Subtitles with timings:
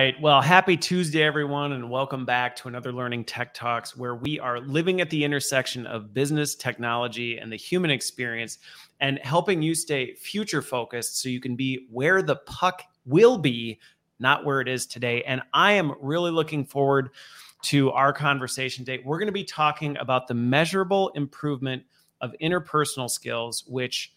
[0.00, 0.18] Right.
[0.18, 4.58] Well, happy Tuesday, everyone, and welcome back to another Learning Tech Talks, where we are
[4.58, 8.56] living at the intersection of business, technology, and the human experience,
[9.00, 13.78] and helping you stay future focused so you can be where the puck will be,
[14.18, 15.22] not where it is today.
[15.24, 17.10] And I am really looking forward
[17.64, 19.02] to our conversation today.
[19.04, 21.82] We're going to be talking about the measurable improvement
[22.22, 24.14] of interpersonal skills, which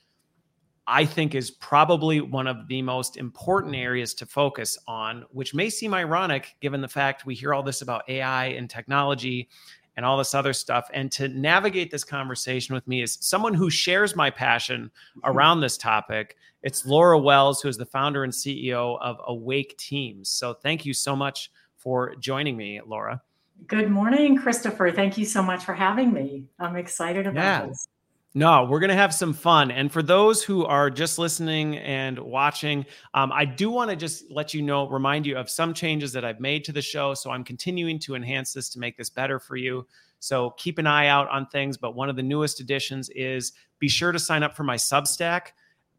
[0.88, 5.70] I think is probably one of the most important areas to focus on, which may
[5.70, 9.48] seem ironic given the fact we hear all this about AI and technology
[9.96, 10.90] and all this other stuff.
[10.94, 15.20] And to navigate this conversation with me is someone who shares my passion hmm.
[15.24, 16.36] around this topic.
[16.64, 20.28] It's Laura Wells, who is the founder and CEO of AwakeTeams.
[20.28, 23.22] So thank you so much for joining me, Laura.
[23.68, 24.92] Good morning, Christopher.
[24.92, 26.46] Thank you so much for having me.
[26.60, 27.66] I'm excited about yeah.
[27.68, 27.88] this.
[28.36, 29.70] No, we're going to have some fun.
[29.70, 34.26] And for those who are just listening and watching, um, I do want to just
[34.32, 37.14] let you know, remind you of some changes that I've made to the show.
[37.14, 39.86] So I'm continuing to enhance this to make this better for you.
[40.20, 41.78] So keep an eye out on things.
[41.78, 45.50] But one of the newest additions is be sure to sign up for my Substack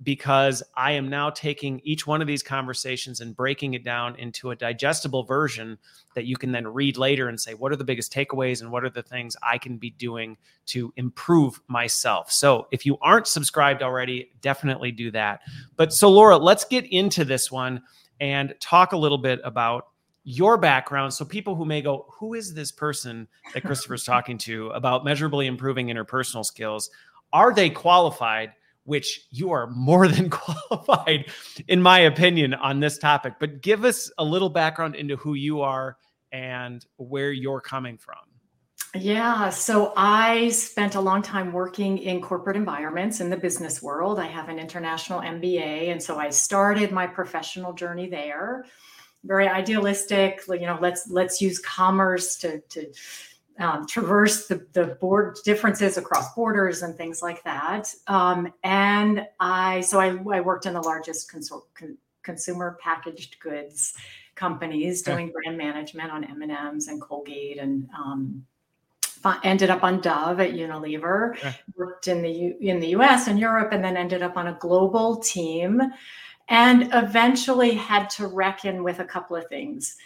[0.02, 4.50] because I am now taking each one of these conversations and breaking it down into
[4.50, 5.78] a digestible version
[6.14, 8.84] that you can then read later and say, what are the biggest takeaways and what
[8.84, 10.36] are the things I can be doing
[10.66, 12.30] to improve myself?
[12.32, 15.40] So if you aren't subscribed already, definitely do that.
[15.76, 17.80] But so, Laura, let's get into this one
[18.20, 19.88] and talk a little bit about
[20.24, 24.70] your background so people who may go who is this person that christopher's talking to
[24.70, 26.88] about measurably improving interpersonal skills
[27.34, 28.52] are they qualified
[28.84, 31.26] which you are more than qualified,
[31.68, 33.34] in my opinion, on this topic.
[33.40, 35.96] But give us a little background into who you are
[36.32, 38.16] and where you're coming from.
[38.96, 44.20] Yeah, so I spent a long time working in corporate environments in the business world.
[44.20, 48.66] I have an international MBA, and so I started my professional journey there.
[49.24, 52.86] Very idealistic, you know, let's let's use commerce to to
[53.58, 57.92] um, traverse the, the board differences across borders and things like that.
[58.06, 63.94] Um, and I, so I, I, worked in the largest consor- con- consumer packaged goods
[64.34, 68.44] companies doing brand management on M&Ms and Colgate and um,
[69.44, 71.36] ended up on Dove at Unilever,
[71.76, 74.54] worked in the U- in the US and Europe, and then ended up on a
[74.54, 75.80] global team,
[76.48, 79.96] and eventually had to reckon with a couple of things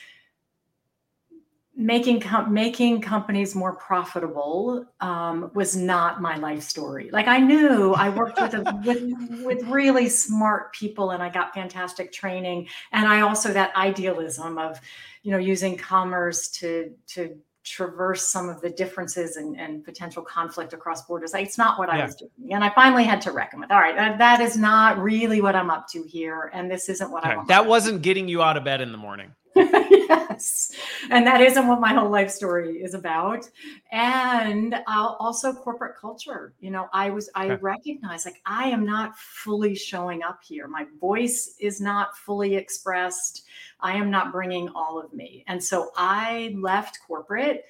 [1.79, 7.09] making com- making companies more profitable um, was not my life story.
[7.13, 11.55] Like I knew I worked with, a, with with really smart people and I got
[11.55, 14.81] fantastic training, and I also that idealism of,
[15.23, 20.73] you know, using commerce to to traverse some of the differences and, and potential conflict
[20.73, 21.35] across borders.
[21.35, 22.01] Like, it's not what yeah.
[22.01, 23.71] I was doing, and I finally had to reckon with.
[23.71, 27.11] All right, that, that is not really what I'm up to here, and this isn't
[27.11, 27.25] what.
[27.25, 27.47] I want.
[27.47, 29.33] That wasn't getting you out of bed in the morning.
[29.91, 30.73] yes.
[31.11, 33.49] And that isn't what my whole life story is about.
[33.91, 36.55] And I'll also corporate culture.
[36.61, 37.63] You know, I was, I okay.
[37.63, 40.69] recognize like I am not fully showing up here.
[40.69, 43.45] My voice is not fully expressed.
[43.81, 45.45] I am not bringing all of me.
[45.49, 47.65] And so I left corporate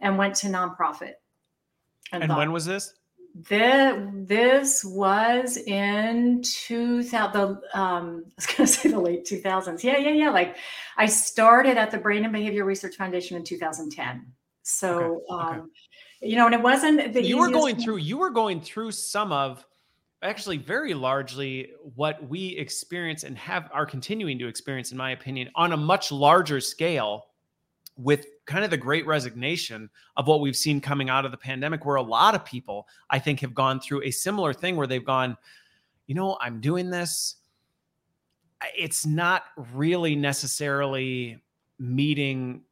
[0.00, 1.14] and went to nonprofit.
[2.12, 2.94] And, and thought, when was this?
[3.46, 9.84] This, this was in 2000 the um i was going to say the late 2000s
[9.84, 10.56] yeah yeah yeah like
[10.96, 14.26] i started at the brain and behavior research foundation in 2010
[14.62, 15.24] so okay.
[15.30, 15.70] um
[16.20, 16.28] okay.
[16.28, 19.30] you know and it wasn't the you were going through you were going through some
[19.30, 19.64] of
[20.22, 25.48] actually very largely what we experience and have are continuing to experience in my opinion
[25.54, 27.26] on a much larger scale
[27.96, 31.84] with kind of the great resignation of what we've seen coming out of the pandemic,
[31.84, 35.04] where a lot of people, I think, have gone through a similar thing where they've
[35.04, 35.36] gone,
[36.06, 37.36] you know, I'm doing this.
[38.76, 41.40] It's not really necessarily
[41.78, 42.62] meeting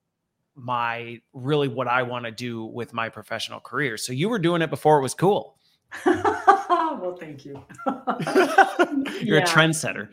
[0.56, 3.98] my really what I want to do with my professional career.
[3.98, 5.58] So you were doing it before it was cool.
[6.06, 7.62] well, thank you.
[9.20, 9.44] You're yeah.
[9.44, 10.08] a trendsetter.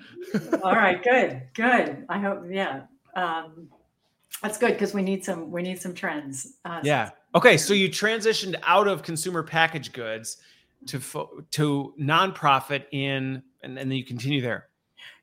[0.62, 2.06] All right, good, good.
[2.10, 2.82] I hope, yeah.
[3.16, 3.70] Um,
[4.44, 6.56] that's good because we need some we need some trends.
[6.66, 7.12] Uh, yeah.
[7.34, 7.58] Okay.
[7.58, 10.38] So you transitioned out of consumer packaged goods
[10.88, 11.00] to
[11.52, 14.68] to nonprofit in, and, and then you continue there.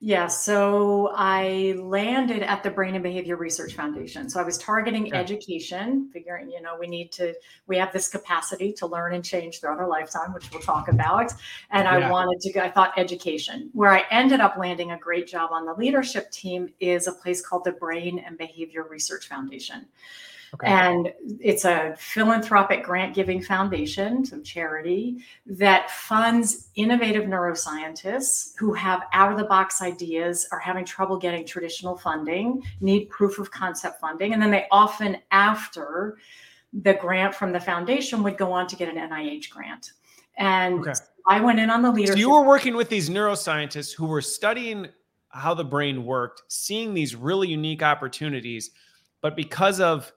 [0.03, 4.31] Yeah, so I landed at the Brain and Behavior Research Foundation.
[4.31, 5.17] So I was targeting yeah.
[5.17, 7.35] education, figuring, you know, we need to,
[7.67, 11.35] we have this capacity to learn and change throughout our lifetime, which we'll talk about.
[11.71, 12.09] And yeah.
[12.09, 13.69] I wanted to, I thought education.
[13.75, 17.45] Where I ended up landing a great job on the leadership team is a place
[17.45, 19.87] called the Brain and Behavior Research Foundation.
[20.55, 20.67] Okay.
[20.67, 29.03] And it's a philanthropic grant giving foundation, some charity, that funds innovative neuroscientists who have
[29.13, 34.01] out of the box ideas, are having trouble getting traditional funding, need proof of concept
[34.01, 34.33] funding.
[34.33, 36.19] And then they often, after
[36.73, 39.93] the grant from the foundation, would go on to get an NIH grant.
[40.37, 40.93] And okay.
[41.29, 42.15] I went in on the leadership.
[42.15, 44.89] So you were working with these neuroscientists who were studying
[45.29, 48.73] how the brain worked, seeing these really unique opportunities,
[49.21, 50.13] but because of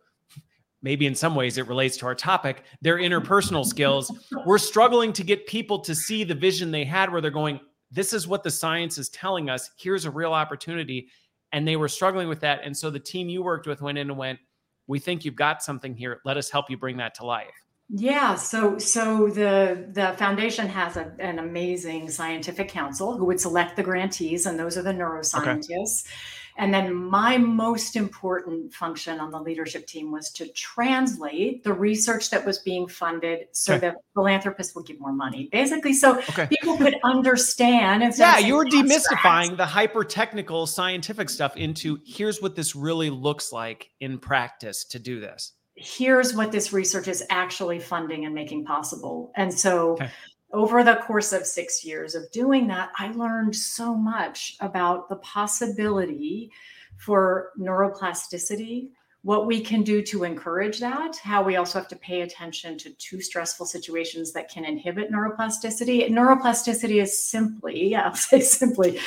[0.83, 4.11] maybe in some ways it relates to our topic, their interpersonal skills,
[4.45, 7.59] we're struggling to get people to see the vision they had where they're going,
[7.89, 9.71] this is what the science is telling us.
[9.77, 11.07] Here's a real opportunity.
[11.51, 12.61] And they were struggling with that.
[12.63, 14.39] And so the team you worked with went in and went,
[14.87, 16.19] we think you've got something here.
[16.25, 17.47] Let us help you bring that to life.
[17.89, 23.75] Yeah, so so the the foundation has a, an amazing scientific council who would select
[23.75, 26.05] the grantees, and those are the neuroscientists.
[26.05, 26.13] Okay.
[26.57, 32.29] And then my most important function on the leadership team was to translate the research
[32.29, 33.87] that was being funded so okay.
[33.87, 35.49] that philanthropists would give more money.
[35.51, 36.47] Basically, so okay.
[36.47, 38.03] people could understand.
[38.17, 43.51] Yeah, you were demystifying the hyper technical scientific stuff into here's what this really looks
[43.51, 48.63] like in practice to do this here's what this research is actually funding and making
[48.65, 49.31] possible.
[49.35, 50.11] And so okay.
[50.53, 55.15] Over the course of six years of doing that, I learned so much about the
[55.17, 56.51] possibility
[56.97, 58.89] for neuroplasticity,
[59.23, 62.91] what we can do to encourage that, how we also have to pay attention to
[62.91, 66.09] two stressful situations that can inhibit neuroplasticity.
[66.09, 68.99] Neuroplasticity is simply, I'll say simply,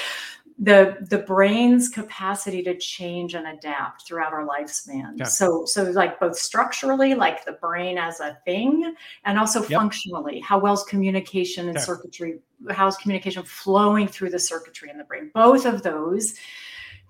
[0.58, 5.24] the the brain's capacity to change and adapt throughout our lifespan yeah.
[5.24, 8.94] so so like both structurally like the brain as a thing
[9.24, 9.72] and also yep.
[9.72, 12.38] functionally how well's communication and circuitry
[12.70, 16.34] how's communication flowing through the circuitry in the brain both of those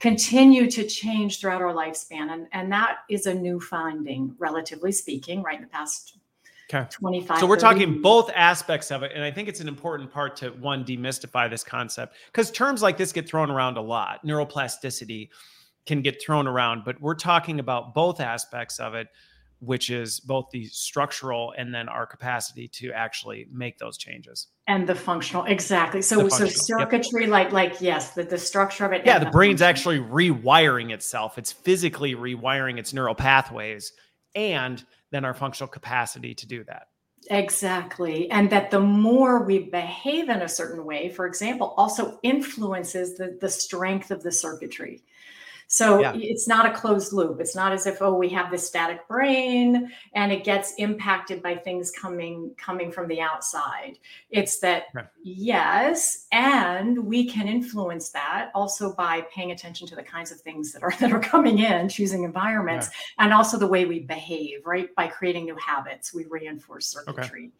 [0.00, 5.40] continue to change throughout our lifespan and and that is a new finding relatively speaking
[5.40, 6.18] right in the past
[6.72, 6.88] Okay.
[6.90, 7.38] 25.
[7.38, 9.12] So we're talking both aspects of it.
[9.14, 12.96] And I think it's an important part to one, demystify this concept because terms like
[12.96, 14.24] this get thrown around a lot.
[14.26, 15.28] Neuroplasticity
[15.86, 19.06] can get thrown around, but we're talking about both aspects of it,
[19.60, 24.48] which is both the structural and then our capacity to actually make those changes.
[24.66, 26.02] And the functional, exactly.
[26.02, 27.30] So, so circuitry, yep.
[27.30, 29.06] like, like, yes, the, the structure of it.
[29.06, 31.38] Yeah, the, the brain's actually rewiring itself.
[31.38, 33.92] It's physically rewiring its neural pathways
[34.34, 34.84] and
[35.16, 36.88] than our functional capacity to do that.
[37.30, 38.30] Exactly.
[38.30, 43.38] And that the more we behave in a certain way, for example, also influences the,
[43.40, 45.02] the strength of the circuitry.
[45.68, 46.12] So yeah.
[46.14, 47.40] it's not a closed loop.
[47.40, 51.56] It's not as if oh we have this static brain and it gets impacted by
[51.56, 53.98] things coming coming from the outside.
[54.30, 55.06] It's that right.
[55.22, 60.72] yes, and we can influence that also by paying attention to the kinds of things
[60.72, 63.24] that are that are coming in, choosing environments, yeah.
[63.24, 64.94] and also the way we behave, right?
[64.94, 67.46] By creating new habits, we reinforce circuitry.
[67.46, 67.52] Okay.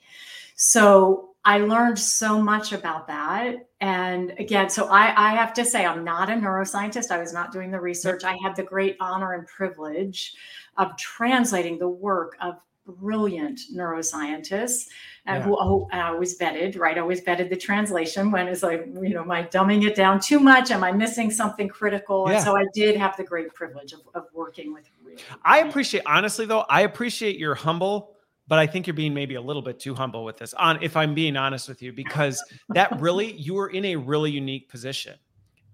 [0.54, 3.68] So I learned so much about that.
[3.80, 7.12] And again, so I, I, have to say, I'm not a neuroscientist.
[7.12, 8.24] I was not doing the research.
[8.24, 10.34] I had the great honor and privilege
[10.76, 14.86] of translating the work of brilliant neuroscientists
[15.28, 15.42] uh, yeah.
[15.42, 16.96] who, I always vetted, right?
[16.96, 20.18] I always vetted the translation when it's like, you know, am I dumbing it down
[20.18, 20.72] too much?
[20.72, 22.26] Am I missing something critical?
[22.28, 22.36] Yeah.
[22.36, 24.90] And so I did have the great privilege of, of working with.
[25.04, 28.15] Really I appreciate, honestly, though, I appreciate your humble
[28.48, 30.54] but I think you're being maybe a little bit too humble with this.
[30.54, 34.30] On if I'm being honest with you, because that really you are in a really
[34.30, 35.14] unique position.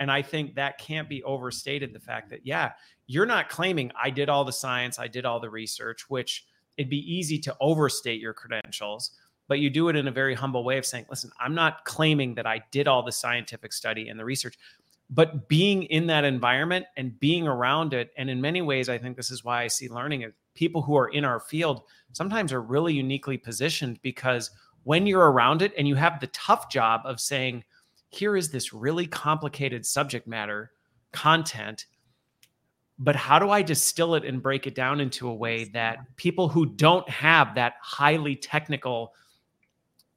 [0.01, 2.73] And I think that can't be overstated the fact that, yeah,
[3.07, 6.45] you're not claiming I did all the science, I did all the research, which
[6.77, 9.13] it'd be easy to overstate your credentials,
[9.49, 12.35] but you do it in a very humble way of saying, listen, I'm not claiming
[12.37, 14.57] that I did all the scientific study and the research,
[15.11, 18.13] but being in that environment and being around it.
[18.17, 20.23] And in many ways, I think this is why I see learning
[20.55, 21.83] people who are in our field
[22.13, 24.51] sometimes are really uniquely positioned because
[24.85, 27.65] when you're around it and you have the tough job of saying,
[28.11, 30.73] here is this really complicated subject matter
[31.13, 31.87] content,
[32.99, 36.49] but how do I distill it and break it down into a way that people
[36.49, 39.15] who don't have that highly technical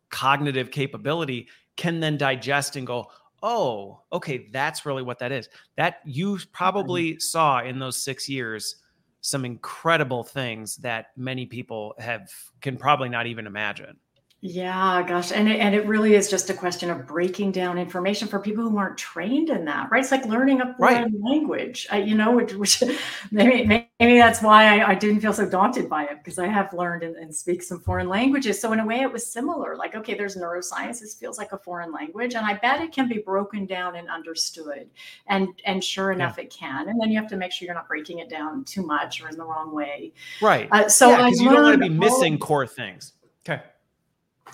[0.10, 3.10] cognitive capability can then digest and go,
[3.44, 5.50] oh, okay, that's really what that is.
[5.78, 8.78] That you probably saw in those six years
[9.26, 12.30] some incredible things that many people have
[12.62, 13.98] can probably not even imagine.
[14.48, 15.32] Yeah, gosh.
[15.32, 18.70] And it, and it really is just a question of breaking down information for people
[18.70, 20.04] who aren't trained in that, right?
[20.04, 21.12] It's like learning a foreign right.
[21.20, 22.84] language, I, you know, which, which
[23.32, 26.72] maybe, maybe that's why I, I, didn't feel so daunted by it because I have
[26.74, 28.62] learned and, and, speak some foreign languages.
[28.62, 31.00] So in a way it was similar, like, okay, there's neuroscience.
[31.00, 32.36] This feels like a foreign language.
[32.36, 34.88] And I bet it can be broken down and understood.
[35.26, 36.44] And, and sure enough, yeah.
[36.44, 36.88] it can.
[36.88, 39.28] And then you have to make sure you're not breaking it down too much or
[39.28, 40.14] in the wrong way.
[40.40, 40.70] Right.
[40.72, 43.14] Uh, so yeah, you don't want to be missing core things.
[43.42, 43.64] Okay.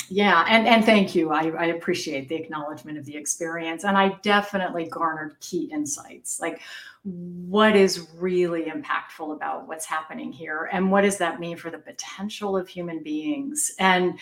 [0.10, 1.32] Yeah, and and thank you.
[1.32, 6.40] I, I appreciate the acknowledgement of the experience, and I definitely garnered key insights.
[6.40, 6.62] Like,
[7.04, 11.78] what is really impactful about what's happening here, and what does that mean for the
[11.78, 13.72] potential of human beings?
[13.80, 14.20] And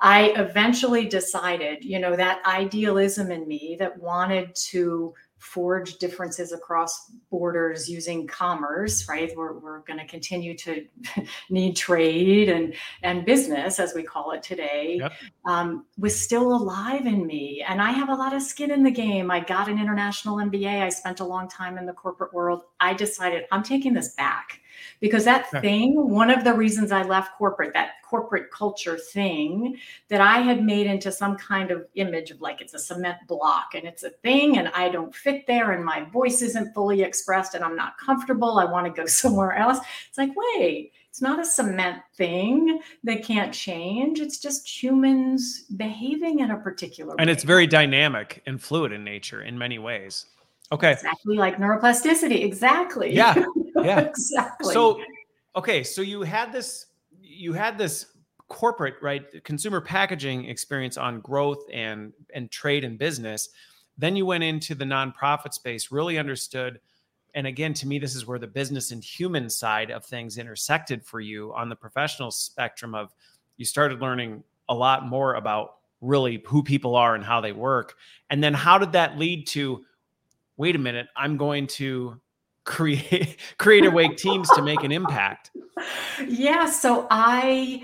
[0.00, 7.10] I eventually decided, you know, that idealism in me that wanted to forge differences across
[7.30, 9.32] borders using commerce right?
[9.36, 10.84] We're, we're going to continue to
[11.50, 15.12] need trade and and business as we call it today yep.
[15.46, 17.64] um, was still alive in me.
[17.66, 19.30] And i have a lot of skin in the game.
[19.30, 22.62] I got an international mba i spent a long time in the corporate world.
[22.80, 24.60] I decided i'm taking this back
[25.00, 29.76] because that thing one of the reasons i left corporate that corporate culture thing
[30.08, 33.74] that i had made into some kind of image of like it's a cement block
[33.74, 37.54] and it's a thing and i don't fit there and my voice isn't fully expressed
[37.54, 38.58] and i'm not comfortable.
[38.58, 39.78] I want to go somewhere else.
[40.08, 44.20] It's like wait it's not a cement thing that can't change.
[44.20, 47.32] It's just humans behaving in a particular and way.
[47.32, 50.26] it's very dynamic and fluid in nature in many ways.
[50.70, 50.92] Okay.
[50.92, 52.44] Exactly like neuroplasticity.
[52.44, 53.14] Exactly.
[53.14, 53.44] Yeah.
[53.82, 54.00] Yeah.
[54.08, 54.72] Exactly.
[54.72, 55.00] So
[55.56, 56.86] okay so you had this
[57.38, 58.06] you had this
[58.48, 63.50] corporate right consumer packaging experience on growth and and trade and business.
[63.96, 66.80] Then you went into the nonprofit space really understood
[67.34, 71.04] and again to me this is where the business and human side of things intersected
[71.04, 73.12] for you on the professional spectrum of
[73.58, 77.96] you started learning a lot more about really who people are and how they work.
[78.30, 79.84] And then how did that lead to
[80.58, 82.20] wait a minute i'm going to
[82.68, 85.50] create create awake teams to make an impact.
[86.26, 87.82] Yeah so i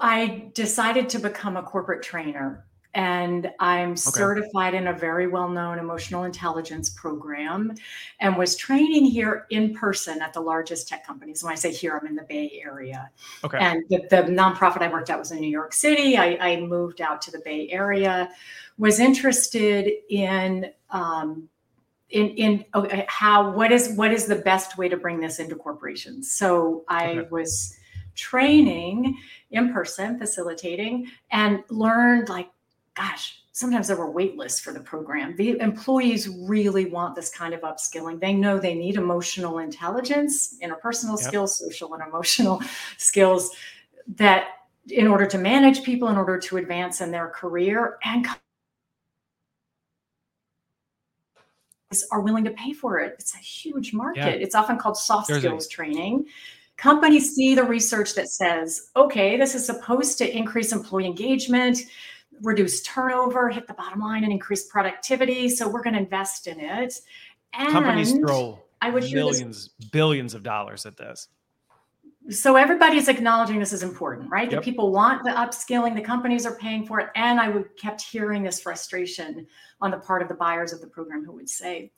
[0.00, 3.96] i decided to become a corporate trainer and i'm okay.
[3.96, 7.72] certified in a very well-known emotional intelligence program
[8.20, 11.44] and was training here in person at the largest tech companies.
[11.44, 13.08] When i say here i'm in the bay area.
[13.44, 13.58] Okay.
[13.60, 16.16] And the, the nonprofit i worked at was in new york city.
[16.16, 18.30] I, I moved out to the bay area.
[18.78, 21.48] Was interested in um,
[22.10, 25.56] in in okay, how what is what is the best way to bring this into
[25.56, 27.28] corporations so i okay.
[27.30, 27.76] was
[28.14, 29.16] training
[29.50, 32.48] in person facilitating and learned like
[32.94, 37.52] gosh sometimes there were wait lists for the program the employees really want this kind
[37.52, 41.28] of upskilling they know they need emotional intelligence interpersonal yep.
[41.28, 42.62] skills social and emotional
[42.98, 43.50] skills
[44.06, 44.48] that
[44.90, 48.28] in order to manage people in order to advance in their career and
[52.10, 53.14] are willing to pay for it.
[53.18, 54.20] It's a huge market.
[54.20, 54.44] Yeah.
[54.44, 56.26] It's often called soft There's skills a- training.
[56.76, 61.78] Companies see the research that says, okay, this is supposed to increase employee engagement,
[62.42, 65.48] reduce turnover, hit the bottom line, and increase productivity.
[65.48, 66.94] So we're going to invest in it.
[67.54, 71.28] And companies throw I would millions, billions of dollars at this
[72.30, 74.50] so everybody's acknowledging this is important right?
[74.50, 74.60] Yep.
[74.60, 78.00] the people want the upskilling the companies are paying for it and i would kept
[78.00, 79.46] hearing this frustration
[79.80, 81.90] on the part of the buyers of the program who would say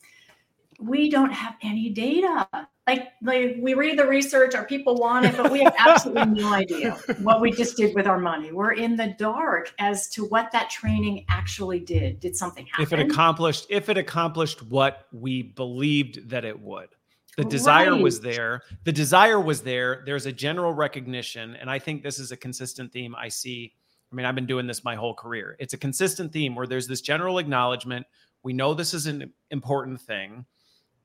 [0.79, 2.47] we don't have any data.
[2.87, 6.51] Like, like we read the research our people want it but we have absolutely no
[6.53, 8.51] idea what we just did with our money.
[8.51, 12.19] We're in the dark as to what that training actually did.
[12.19, 16.89] Did something happen if it accomplished if it accomplished what we believed that it would
[17.37, 18.01] the oh, desire right.
[18.01, 18.61] was there.
[18.83, 20.03] The desire was there.
[20.05, 23.73] There's a general recognition and i think this is a consistent theme i see.
[24.11, 25.55] I mean i've been doing this my whole career.
[25.59, 28.05] It's a consistent theme where there's this general acknowledgement.
[28.43, 30.45] We know this is an important thing.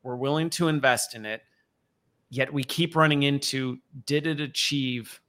[0.02, 1.42] We're willing to invest in it
[2.34, 5.20] yet we keep running into did it achieve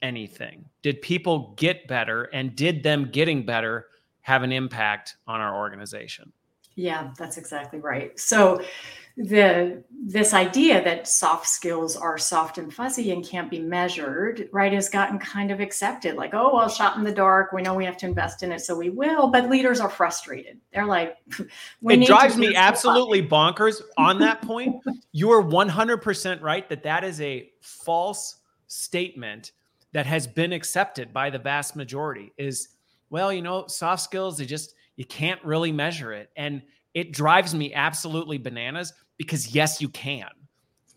[0.00, 0.64] anything?
[0.82, 3.86] Did people get better and did them getting better
[4.22, 6.32] have an impact on our organization
[6.74, 8.18] yeah that's exactly right.
[8.18, 8.62] So
[9.16, 14.72] the this idea that soft skills are soft and fuzzy and can't be measured right
[14.72, 16.14] has gotten kind of accepted.
[16.14, 17.52] Like oh well shot in the dark.
[17.52, 19.28] We know we have to invest in it so we will.
[19.28, 20.58] But leaders are frustrated.
[20.72, 21.16] They're like
[21.82, 24.76] it drives me absolutely bonkers on that point.
[25.12, 28.36] You are 100% right that that is a false
[28.68, 29.52] statement
[29.92, 32.68] that has been accepted by the vast majority is
[33.10, 36.60] well you know soft skills they just you can't really measure it and
[36.92, 40.28] it drives me absolutely bananas because yes, you can.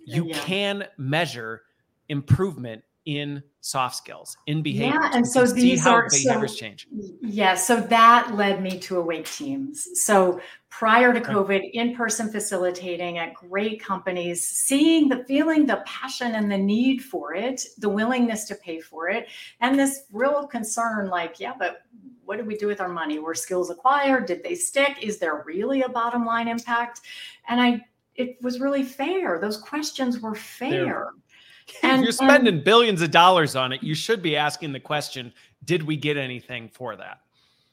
[0.06, 0.40] You yeah.
[0.40, 1.62] can measure
[2.10, 5.00] improvement in soft skills, in behavior.
[5.02, 6.88] Yeah, and so these are behaviors so, change.
[7.22, 9.78] Yeah, so that led me to AwakeTeams.
[9.94, 16.52] So prior to COVID, in-person facilitating at great companies, seeing the feeling, the passion and
[16.52, 19.30] the need for it, the willingness to pay for it,
[19.62, 21.84] and this real concern, like, yeah, but
[22.34, 23.20] what did we do with our money?
[23.20, 24.26] Were skills acquired?
[24.26, 24.98] Did they stick?
[25.04, 27.02] Is there really a bottom line impact?
[27.48, 27.86] And I
[28.16, 29.38] it was really fair.
[29.40, 31.12] Those questions were fair.
[31.82, 34.82] And, if you're spending and, billions of dollars on it, you should be asking the
[34.82, 35.32] question,
[35.64, 37.22] did we get anything for that?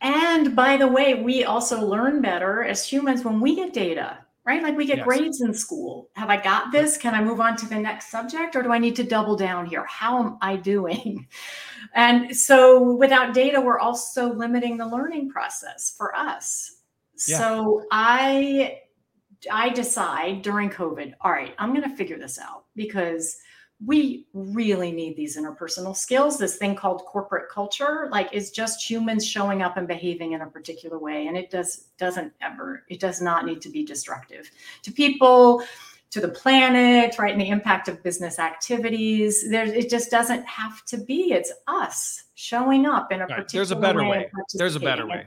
[0.00, 4.18] And by the way, we also learn better as humans when we get data,
[4.50, 4.64] right?
[4.64, 5.06] Like we get yes.
[5.06, 6.10] grades in school.
[6.16, 6.96] Have I got this?
[6.96, 9.64] Can I move on to the next subject or do I need to double down
[9.64, 9.86] here?
[9.86, 11.26] How am I doing?
[11.92, 16.82] And so without data, we're also limiting the learning process for us.
[17.26, 17.38] Yeah.
[17.38, 18.78] So I
[19.50, 23.38] I decide during COVID, all right, I'm going to figure this out because
[23.84, 26.38] we really need these interpersonal skills.
[26.38, 30.46] This thing called corporate culture like is just humans showing up and behaving in a
[30.46, 34.50] particular way and it does doesn't ever it does not need to be destructive
[34.82, 35.62] to people
[36.10, 39.48] to the planet right and the impact of business activities.
[39.48, 41.32] There it just doesn't have to be.
[41.32, 43.36] It's us showing up in a right.
[43.36, 44.30] particular there's a better way, way.
[44.54, 45.26] there's a better way.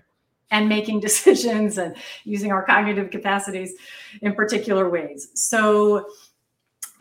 [0.51, 3.73] and making decisions and using our cognitive capacities
[4.21, 5.29] in particular ways.
[5.33, 6.05] So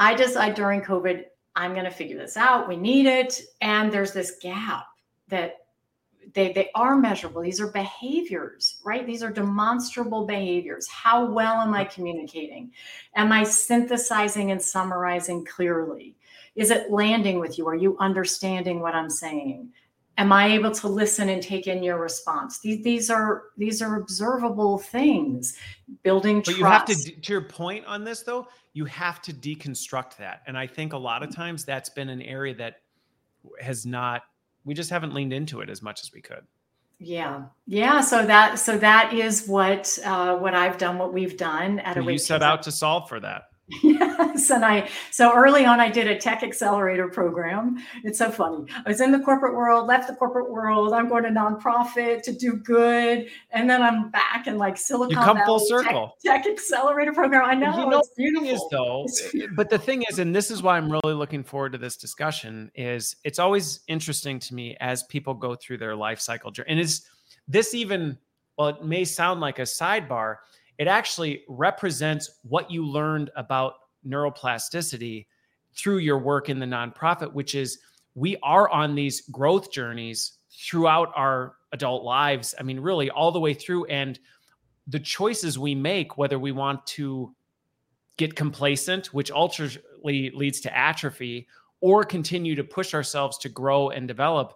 [0.00, 2.68] I decide during COVID, I'm going to figure this out.
[2.68, 3.40] We need it.
[3.60, 4.86] And there's this gap
[5.28, 5.56] that
[6.34, 7.42] they, they are measurable.
[7.42, 9.06] These are behaviors, right?
[9.06, 10.88] These are demonstrable behaviors.
[10.88, 12.72] How well am I communicating?
[13.16, 16.16] Am I synthesizing and summarizing clearly?
[16.54, 17.66] Is it landing with you?
[17.68, 19.70] Are you understanding what I'm saying?
[20.18, 22.60] Am I able to listen and take in your response?
[22.60, 25.56] These, these are these are observable things.
[26.02, 26.58] Building but trust.
[26.58, 30.42] you have to to your point on this though, you have to deconstruct that.
[30.46, 32.76] And I think a lot of times that's been an area that
[33.60, 34.22] has not,
[34.64, 36.46] we just haven't leaned into it as much as we could.
[36.98, 37.44] Yeah.
[37.66, 38.00] Yeah.
[38.00, 42.08] So that, so that is what, uh, what I've done, what we've done at so
[42.08, 43.44] a You set out to solve for that.
[43.82, 44.50] Yes.
[44.50, 47.78] And I, so early on, I did a tech accelerator program.
[48.04, 48.66] It's so funny.
[48.84, 50.92] I was in the corporate world, left the corporate world.
[50.92, 53.28] I'm going to nonprofit to do good.
[53.50, 56.16] And then I'm back in like Silicon you come Valley full circle.
[56.24, 57.48] Tech, tech accelerator program.
[57.48, 57.78] I know.
[57.78, 58.48] You know, it's beautiful.
[58.48, 61.72] Is, though, eh, but the thing is, and this is why I'm really looking forward
[61.72, 66.20] to this discussion, is it's always interesting to me as people go through their life
[66.20, 66.70] cycle journey.
[66.70, 67.06] And is
[67.48, 68.18] this even,
[68.58, 70.36] well, it may sound like a sidebar
[70.78, 73.74] it actually represents what you learned about
[74.06, 75.26] neuroplasticity
[75.76, 77.78] through your work in the nonprofit, which is
[78.14, 82.54] we are on these growth journeys throughout our adult lives.
[82.58, 83.86] I mean, really all the way through.
[83.86, 84.18] And
[84.86, 87.34] the choices we make, whether we want to
[88.16, 91.48] get complacent, which ultimately leads to atrophy,
[91.80, 94.54] or continue to push ourselves to grow and develop,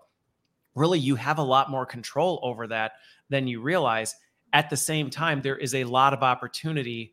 [0.74, 2.92] really you have a lot more control over that
[3.30, 4.14] than you realize
[4.56, 7.12] at the same time, there is a lot of opportunity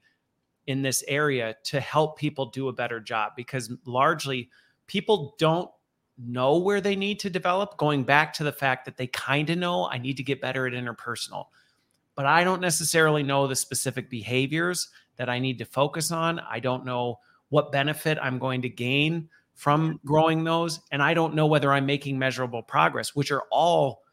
[0.65, 4.49] in this area to help people do a better job because largely
[4.87, 5.69] people don't
[6.17, 7.75] know where they need to develop.
[7.75, 10.65] Going back to the fact that they kind of know I need to get better
[10.65, 11.47] at interpersonal,
[12.15, 16.39] but I don't necessarily know the specific behaviors that I need to focus on.
[16.39, 20.79] I don't know what benefit I'm going to gain from growing those.
[20.93, 24.03] And I don't know whether I'm making measurable progress, which are all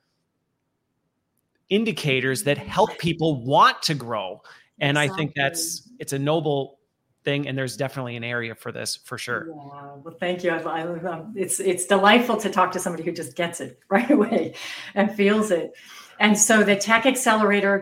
[1.70, 4.42] indicators that help people want to grow.
[4.80, 5.14] And exactly.
[5.14, 6.80] I think that's it's a noble
[7.24, 10.58] thing and there's definitely an area for this for sure yeah well thank you I,
[10.58, 14.54] I, um, it's it's delightful to talk to somebody who just gets it right away
[14.94, 15.72] and feels it
[16.20, 17.78] and so the tech accelerator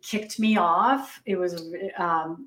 [0.00, 1.20] kicked me off.
[1.26, 1.60] It was
[1.98, 2.46] um,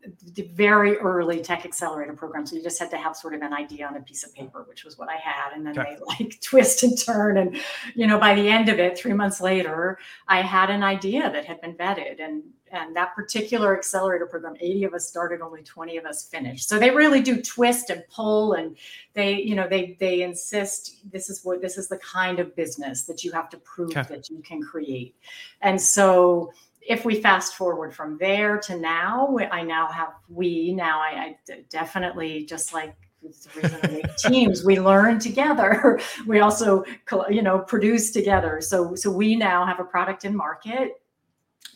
[0.54, 3.86] very early tech accelerator program so you just had to have sort of an idea
[3.86, 5.52] on a piece of paper which was what i had.
[5.54, 5.98] And then okay.
[5.98, 7.38] they like twist and turn.
[7.38, 7.58] And
[7.94, 11.44] you know by the end of it three months later i had an idea that
[11.44, 12.24] had been vetted.
[12.24, 16.68] And and that particular accelerator program 80 of us started only 20 of us finished
[16.68, 18.76] so they really do twist and pull and
[19.14, 23.04] they you know they they insist this is what this is the kind of business
[23.04, 24.04] that you have to prove okay.
[24.10, 25.16] that you can create
[25.62, 31.00] and so if we fast forward from there to now i now have we now
[31.00, 34.66] i, I definitely just like the reason I make teams.
[34.66, 36.02] We learn together.
[36.28, 36.84] We also,
[37.30, 38.60] you know, produce together.
[38.60, 41.02] So, so we now have a product in market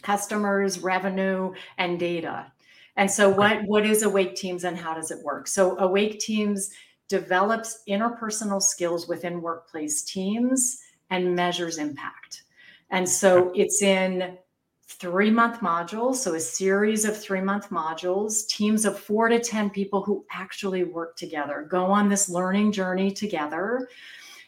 [0.01, 2.51] customers, revenue, and data.
[2.95, 5.47] And so what, what is AwakeTeams and how does it work?
[5.47, 6.69] So AwakeTeams
[7.07, 12.43] develops interpersonal skills within workplace teams and measures impact.
[12.89, 14.37] And so it's in
[14.87, 16.15] three month modules.
[16.15, 20.83] So a series of three month modules, teams of four to 10 people who actually
[20.83, 23.87] work together, go on this learning journey together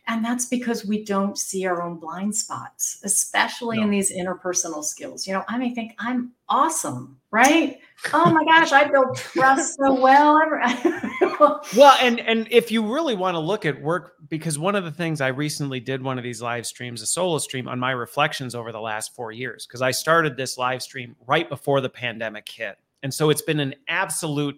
[0.10, 3.84] And that's because we don't see our own blind spots, especially no.
[3.84, 5.28] in these interpersonal skills.
[5.28, 7.80] You know, I may think I'm awesome, right?
[8.12, 10.42] Oh my gosh, I build trust so well.
[11.78, 14.92] well, and and if you really want to look at work, because one of the
[14.92, 18.56] things I recently did one of these live streams, a solo stream on my reflections
[18.56, 22.50] over the last four years, because I started this live stream right before the pandemic
[22.50, 22.80] hit.
[23.04, 24.58] And so it's been an absolute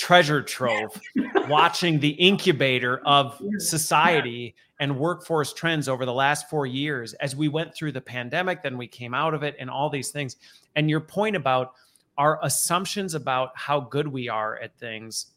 [0.00, 0.98] treasure trove
[1.46, 7.48] watching the incubator of society and workforce trends over the last four years as we
[7.48, 10.36] went through the pandemic, then we came out of it, and all these things.
[10.74, 11.74] And your point about
[12.16, 15.32] our assumptions about how good we are at things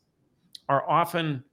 [0.69, 1.43] are often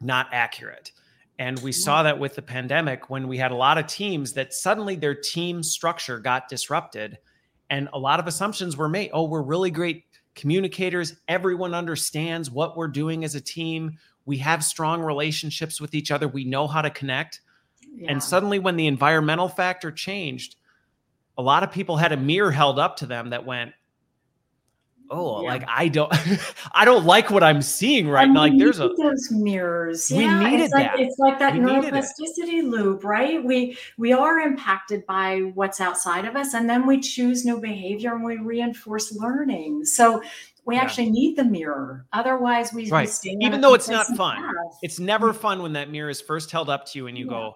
[0.00, 0.90] not accurate.
[1.38, 4.52] And we saw that with the pandemic when we had a lot of teams that
[4.52, 7.18] suddenly their team structure got disrupted
[7.70, 9.10] and a lot of assumptions were made.
[9.12, 10.07] Oh, we're really great
[10.38, 11.16] communicators.
[11.26, 13.98] Everyone understands what we're doing as a team.
[14.24, 16.28] We have strong relationships with each other.
[16.28, 17.40] We know how to connect.
[17.94, 18.12] Yeah.
[18.12, 20.56] And suddenly, when the environmental factor changed,
[21.36, 23.72] a lot of people had a mirror held up to them that went,
[25.10, 25.48] oh yeah.
[25.48, 26.12] like i don't
[26.72, 30.42] i don't like what i'm seeing right now like there's a those mirrors we yeah,
[30.42, 35.04] needed it's like, that it's like that we neuroplasticity loop right we we are impacted
[35.06, 39.84] by what's outside of us and then we choose new behavior and we reinforce learning
[39.84, 40.22] so
[40.64, 40.82] we yeah.
[40.82, 43.10] actually need the mirror otherwise we, right.
[43.24, 44.78] we even though it's not fun path.
[44.82, 47.30] it's never fun when that mirror is first held up to you and you yeah.
[47.30, 47.54] go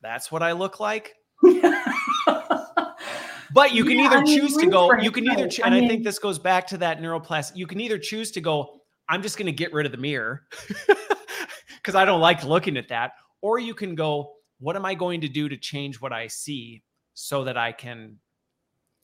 [0.00, 1.14] that's what i look like
[3.52, 5.74] But you can yeah, either I mean, choose to go, you can either, cho- and
[5.74, 7.56] I, mean, I think this goes back to that neuroplastic.
[7.56, 10.42] You can either choose to go, I'm just going to get rid of the mirror
[11.76, 13.12] because I don't like looking at that.
[13.40, 16.82] Or you can go, what am I going to do to change what I see
[17.14, 18.18] so that I can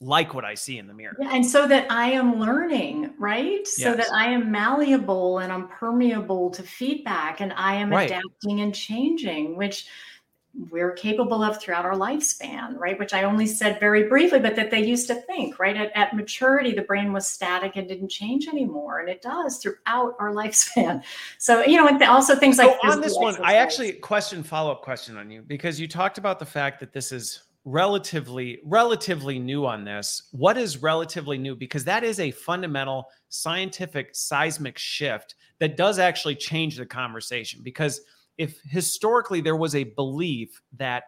[0.01, 1.17] like what I see in the mirror.
[1.19, 3.61] Yeah, and so that I am learning, right?
[3.61, 3.77] Yes.
[3.77, 8.11] So that I am malleable and I'm permeable to feedback and I am right.
[8.11, 9.87] adapting and changing, which
[10.71, 12.99] we're capable of throughout our lifespan, right?
[12.99, 15.77] Which I only said very briefly, but that they used to think, right?
[15.77, 19.01] At, at, maturity, the brain was static and didn't change anymore.
[19.01, 21.03] And it does throughout our lifespan.
[21.39, 24.71] So, you know, and also things like so on this one, I actually question follow
[24.71, 29.39] up question on you because you talked about the fact that this is relatively relatively
[29.39, 35.35] new on this what is relatively new because that is a fundamental scientific seismic shift
[35.61, 38.03] that does actually change the conversation because
[38.39, 41.05] if historically there was a belief that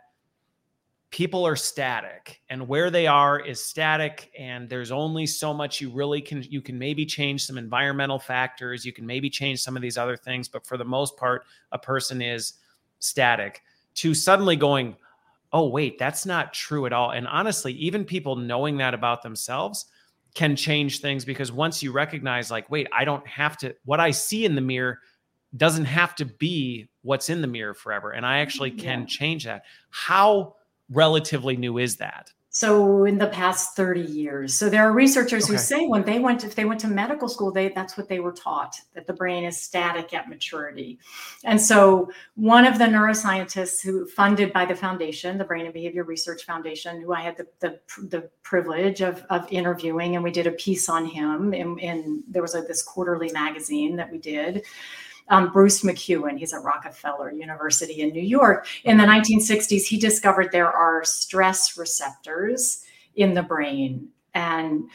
[1.11, 5.89] people are static and where they are is static and there's only so much you
[5.91, 9.83] really can you can maybe change some environmental factors you can maybe change some of
[9.83, 12.55] these other things but for the most part a person is
[12.99, 13.62] static.
[13.97, 14.97] To suddenly going
[15.53, 17.12] oh wait that's not true at all.
[17.12, 19.87] And honestly even people knowing that about themselves
[20.35, 24.11] can change things because once you recognize like wait i don't have to what i
[24.11, 24.99] see in the mirror
[25.57, 28.11] doesn't have to be what's in the mirror forever.
[28.11, 29.07] And I actually can yeah.
[29.07, 29.64] change that.
[29.90, 30.57] How
[30.88, 32.33] relatively new is that?
[32.57, 34.55] So in the past 30 years.
[34.55, 35.53] So there are researchers okay.
[35.53, 38.19] who say when they went if they went to medical school, they that's what they
[38.19, 40.99] were taught, that the brain is static at maturity.
[41.45, 46.05] And so one of the neuroscientists who funded by the foundation, the Brain and Behavior
[46.05, 50.47] Research Foundation, who I had the the, the privilege of, of interviewing, and we did
[50.47, 54.64] a piece on him in, in there was a, this quarterly magazine that we did
[55.29, 56.39] um, Bruce McEwen.
[56.39, 58.67] He's at Rockefeller University in New York.
[58.85, 62.85] In the 1960s, he discovered there are stress receptors
[63.15, 64.89] in the brain, and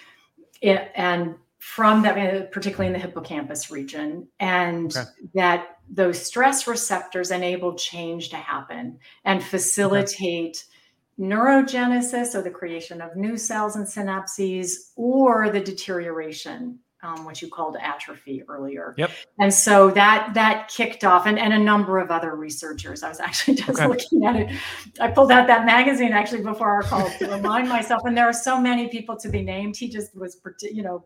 [0.62, 5.10] it, and from that, uh, particularly in the hippocampus region, and okay.
[5.34, 10.58] that those stress receptors enable change to happen and facilitate.
[10.58, 10.78] Okay
[11.20, 17.50] neurogenesis or the creation of new cells and synapses or the deterioration um, what you
[17.50, 18.94] called atrophy earlier.
[18.98, 19.12] Yep.
[19.40, 23.04] And so that that kicked off, and, and a number of other researchers.
[23.04, 23.88] I was actually just okay.
[23.88, 24.52] looking at it.
[25.00, 28.34] I pulled out that magazine actually before our call to remind myself, and there are
[28.34, 29.78] so many people to be named.
[29.78, 31.06] He just was, you know.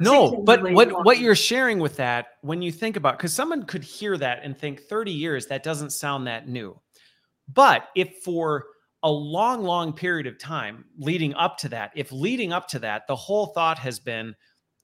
[0.00, 3.84] No, but what what you're sharing with that, when you think about, because someone could
[3.84, 6.76] hear that and think 30 years, that doesn't sound that new.
[7.52, 8.64] But if for
[9.04, 13.06] a long, long period of time leading up to that, if leading up to that,
[13.06, 14.34] the whole thought has been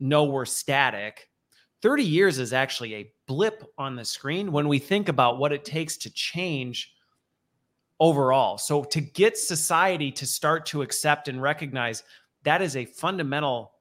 [0.01, 1.29] no, we're static.
[1.83, 5.65] 30 years is actually a blip on the screen when we think about what it
[5.65, 6.95] takes to change
[8.01, 8.59] overall.
[8.59, 12.03] So, to get society to start to accept and recognize
[12.43, 13.73] that is a fundamental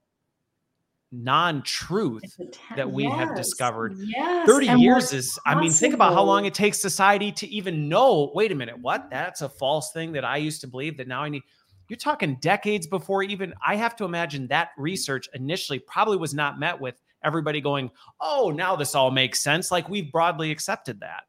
[1.11, 2.39] non truth
[2.75, 3.95] that we yes, have discovered.
[3.97, 4.47] Yes.
[4.47, 5.59] 30 and years is, possible.
[5.59, 8.79] I mean, think about how long it takes society to even know wait a minute,
[8.79, 9.09] what?
[9.09, 11.43] That's a false thing that I used to believe that now I need
[11.89, 16.59] you're talking decades before even I have to imagine that research initially probably was not
[16.59, 19.71] met with everybody going, oh, now this all makes sense.
[19.71, 21.23] Like we've broadly accepted that.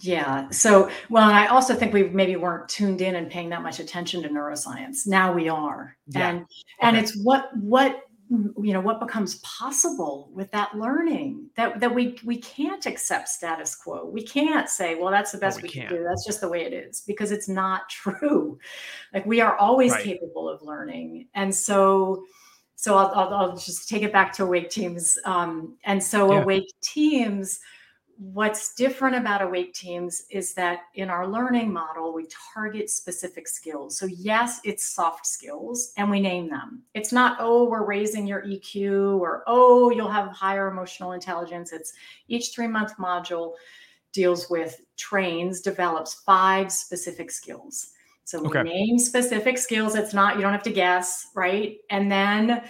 [0.00, 0.48] Yeah.
[0.50, 3.78] So, well, and I also think we maybe weren't tuned in and paying that much
[3.78, 5.06] attention to neuroscience.
[5.06, 5.96] Now we are.
[6.08, 6.28] Yeah.
[6.28, 6.48] And okay.
[6.82, 12.18] and it's what what you know what becomes possible with that learning that that we
[12.24, 14.04] we can't accept status quo.
[14.04, 16.04] We can't say well that's the best we, we can do.
[16.04, 18.58] that's just the way it is because it's not true.
[19.14, 20.04] Like we are always right.
[20.04, 21.28] capable of learning.
[21.34, 22.24] And so
[22.74, 25.18] so I'll, I'll, I'll, just take it back to awake teams.
[25.24, 26.42] Um, and so yeah.
[26.42, 27.58] awake teams
[28.18, 33.96] what's different about awake teams is that in our learning model we target specific skills.
[33.96, 36.82] So yes it's soft skills and we name them.
[36.94, 41.72] It's not oh we're raising your eq or oh you'll have higher emotional intelligence.
[41.72, 41.92] It's
[42.26, 43.52] each three month module
[44.12, 47.90] deals with trains develops five specific skills.
[48.24, 48.64] So we okay.
[48.64, 49.94] name specific skills.
[49.94, 51.76] It's not you don't have to guess right?
[51.88, 52.64] And then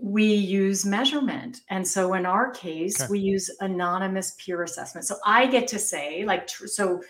[0.00, 1.62] we use measurement.
[1.70, 3.10] And so in our case, okay.
[3.10, 5.06] we use anonymous peer assessment.
[5.06, 7.00] So I get to say, like, tr- so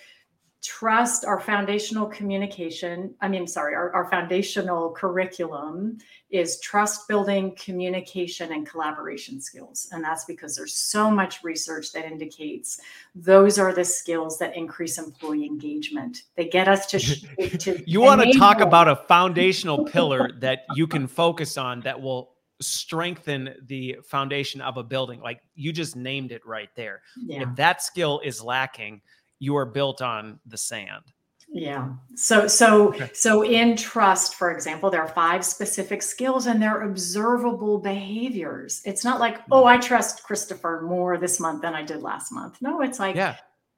[0.65, 3.15] trust our foundational communication.
[3.21, 5.99] I mean, sorry, our, our foundational curriculum
[6.31, 9.89] is trust building, communication, and collaboration skills.
[9.93, 12.81] And that's because there's so much research that indicates
[13.15, 16.23] those are the skills that increase employee engagement.
[16.35, 17.59] They get us to.
[17.59, 22.01] to you want to talk about a foundational pillar that you can focus on that
[22.01, 22.34] will
[22.65, 25.21] strengthen the foundation of a building.
[25.21, 27.03] Like you just named it right there.
[27.17, 27.43] Yeah.
[27.43, 29.01] If that skill is lacking,
[29.39, 31.05] you are built on the sand.
[31.49, 31.91] Yeah.
[32.17, 37.79] So so so in trust, for example, there are five specific skills and they're observable
[37.79, 38.83] behaviors.
[38.85, 39.53] It's not like, hmm.
[39.53, 42.61] oh, I trust Christopher more this month than I did last month.
[42.61, 43.37] No, it's like, yeah.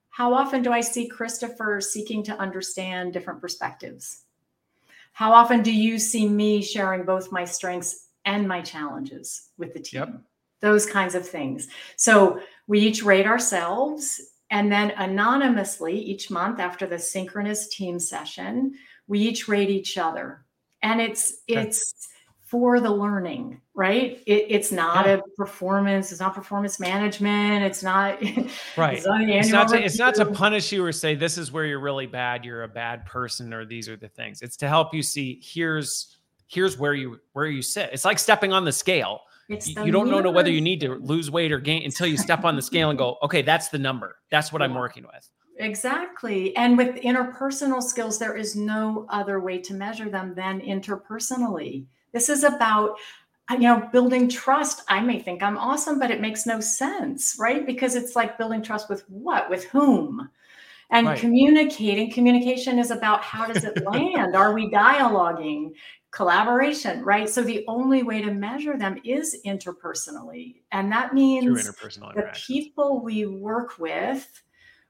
[0.08, 4.22] how often do I see Christopher seeking to understand different perspectives?
[5.12, 9.80] How often do you see me sharing both my strengths and my challenges with the
[9.80, 10.00] team.
[10.00, 10.20] Yep.
[10.60, 11.68] Those kinds of things.
[11.96, 18.74] So we each rate ourselves and then anonymously each month after the synchronous team session,
[19.06, 20.44] we each rate each other.
[20.82, 21.62] And it's okay.
[21.62, 22.08] it's
[22.44, 24.22] for the learning, right?
[24.24, 25.14] It, it's not yeah.
[25.14, 26.12] a performance.
[26.12, 27.64] It's not performance management.
[27.64, 28.22] It's not
[28.76, 28.98] right.
[28.98, 31.64] It's not, it's not, to, it's not to punish you or say this is where
[31.64, 32.44] you're really bad.
[32.44, 34.42] You're a bad person, or these are the things.
[34.42, 37.90] It's to help you see here's here's where you where you sit.
[37.92, 39.20] It's like stepping on the scale.
[39.48, 42.44] It's you don't know whether you need to lose weight or gain until you step
[42.44, 44.16] on the scale and go, okay, that's the number.
[44.30, 44.62] That's what.
[44.62, 45.28] I'm working with.
[45.58, 46.54] Exactly.
[46.56, 51.86] And with interpersonal skills, there is no other way to measure them than interpersonally.
[52.12, 52.96] This is about
[53.48, 57.36] uh, you know building trust i may think i'm awesome but it makes no sense
[57.38, 60.28] right because it's like building trust with what with whom
[60.90, 61.18] and right.
[61.18, 65.72] communicating communication is about how does it land are we dialoguing
[66.16, 67.28] collaboration, right?
[67.28, 70.56] So the only way to measure them is interpersonally.
[70.72, 74.42] And that means the people we work with,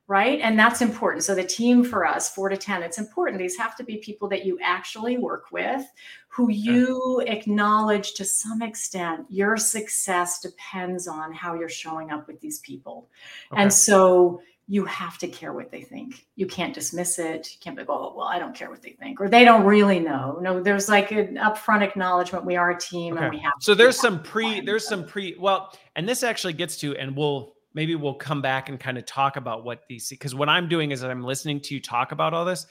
[0.07, 0.39] right?
[0.41, 1.25] And that's important.
[1.25, 3.41] So the team for us, four to 10, it's important.
[3.41, 5.85] These have to be people that you actually work with,
[6.29, 7.33] who you yeah.
[7.33, 13.09] acknowledge to some extent your success depends on how you're showing up with these people.
[13.51, 13.63] Okay.
[13.63, 16.27] And so you have to care what they think.
[16.35, 17.49] You can't dismiss it.
[17.53, 19.65] You can't be, like, oh, well, I don't care what they think, or they don't
[19.65, 20.39] really know.
[20.41, 22.45] No, there's like an upfront acknowledgement.
[22.45, 23.25] We are a team okay.
[23.25, 23.53] and we have.
[23.61, 27.55] So there's some pre, there's some pre, well, and this actually gets to, and we'll,
[27.75, 30.91] maybe we'll come back and kind of talk about what these, because what I'm doing
[30.91, 32.67] is I'm listening to you talk about all this.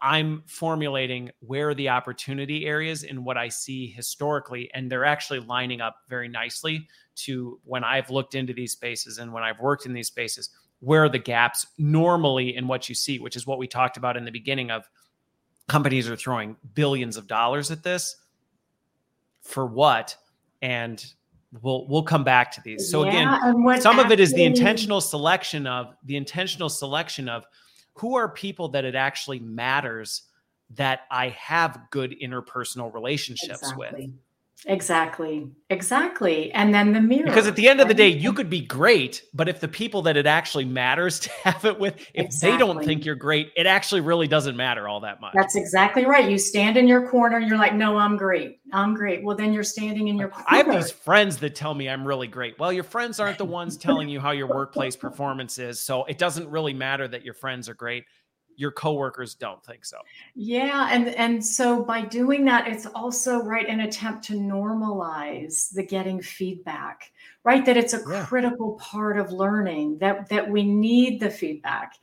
[0.00, 5.80] I'm formulating where the opportunity areas in what I see historically, and they're actually lining
[5.80, 9.92] up very nicely to when I've looked into these spaces and when I've worked in
[9.92, 10.48] these spaces
[10.82, 14.16] where are the gaps normally in what you see, which is what we talked about
[14.16, 14.84] in the beginning of
[15.68, 18.16] companies are throwing billions of dollars at this
[19.42, 20.16] for what?
[20.60, 21.04] And
[21.60, 22.90] we'll we'll come back to these.
[22.90, 27.44] So yeah, again, some of it is the intentional selection of the intentional selection of
[27.94, 30.22] who are people that it actually matters
[30.70, 34.06] that I have good interpersonal relationships exactly.
[34.06, 34.10] with.
[34.66, 35.50] Exactly.
[35.70, 36.52] Exactly.
[36.52, 37.24] And then the mirror.
[37.24, 40.02] Because at the end of the day, you could be great, but if the people
[40.02, 42.52] that it actually matters to have it with, if exactly.
[42.52, 45.32] they don't think you're great, it actually really doesn't matter all that much.
[45.34, 46.30] That's exactly right.
[46.30, 48.60] You stand in your corner, and you're like, no, I'm great.
[48.72, 49.24] I'm great.
[49.24, 50.46] Well, then you're standing in your corner.
[50.48, 52.58] I have these friends that tell me I'm really great.
[52.58, 55.80] Well, your friends aren't the ones telling you how your workplace performance is.
[55.80, 58.04] So it doesn't really matter that your friends are great
[58.56, 59.98] your coworkers don't think so.
[60.34, 65.84] Yeah, and and so by doing that, it's also right an attempt to normalize the
[65.84, 67.11] getting feedback,
[67.44, 67.64] right?
[67.66, 68.24] That it's a yeah.
[68.24, 71.94] critical part of learning that that we need the feedback,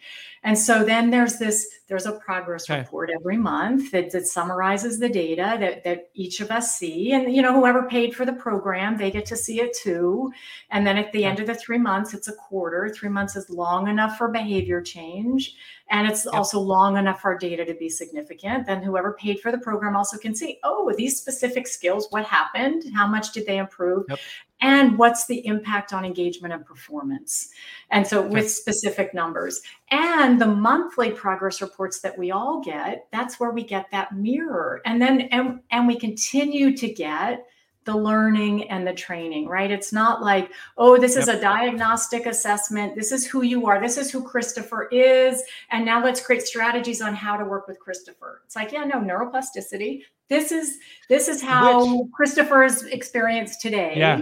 [0.44, 2.80] and so then there's this there's a progress okay.
[2.80, 7.34] report every month that, that summarizes the data that that each of us see, and
[7.34, 10.32] you know whoever paid for the program they get to see it too,
[10.72, 12.90] and then at the end of the three months it's a quarter.
[12.90, 15.56] Three months is long enough for behavior change
[15.90, 16.34] and it's yep.
[16.36, 19.96] also long enough for our data to be significant, then whoever paid for the program
[19.96, 22.84] also can see, oh, these specific skills, what happened?
[22.94, 24.06] How much did they improve?
[24.10, 24.20] Yep.
[24.62, 27.50] And what's the impact on engagement and performance?
[27.92, 33.40] And so, with specific numbers and the monthly progress reports that we all get, that's
[33.40, 34.82] where we get that mirror.
[34.86, 37.46] And then, and, and we continue to get
[37.86, 39.72] the learning and the training, right?
[39.72, 41.38] It's not like, oh, this is yep.
[41.38, 42.96] a diagnostic assessment.
[42.96, 43.82] This is who you are.
[43.82, 45.42] This is who Christopher is.
[45.72, 48.42] And now let's create strategies on how to work with Christopher.
[48.46, 50.04] It's like, yeah, no, neuroplasticity.
[50.28, 50.78] This is
[51.10, 53.94] this is how Which, Christopher's experienced today.
[53.96, 54.22] Yeah.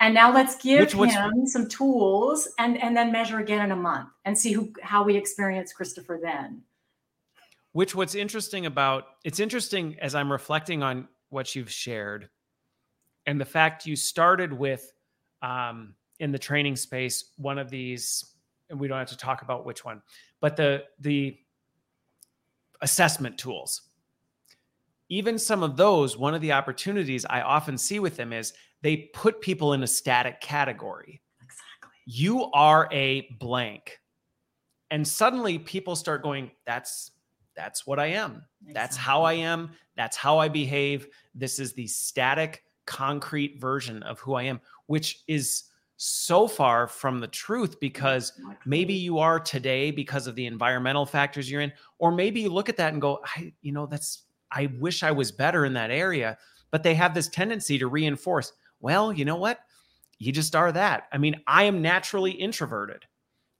[0.00, 3.76] And now let's give Which, him some tools and and then measure again in a
[3.76, 6.62] month and see who how we experience Christopher then.
[7.72, 12.28] Which what's interesting about it's interesting as I'm reflecting on what you've shared
[13.26, 14.92] and the fact you started with
[15.42, 18.24] um, in the training space one of these
[18.70, 20.00] and we don't have to talk about which one
[20.40, 21.36] but the the
[22.80, 23.82] assessment tools
[25.08, 29.10] even some of those one of the opportunities i often see with them is they
[29.14, 31.20] put people in a static category.
[31.42, 31.96] Exactly.
[32.06, 34.00] You are a blank.
[34.90, 37.10] And suddenly people start going that's
[37.56, 38.44] that's what i am.
[38.60, 38.74] Exactly.
[38.74, 39.70] that's how i am.
[39.96, 41.08] That's how i behave.
[41.34, 45.64] This is the static concrete version of who I am, which is
[45.98, 48.32] so far from the truth because
[48.64, 52.68] maybe you are today because of the environmental factors you're in, or maybe you look
[52.68, 55.90] at that and go, I, you know, that's, I wish I was better in that
[55.90, 56.38] area.
[56.70, 59.60] But they have this tendency to reinforce, well, you know what?
[60.18, 61.04] You just are that.
[61.12, 63.04] I mean, I am naturally introverted.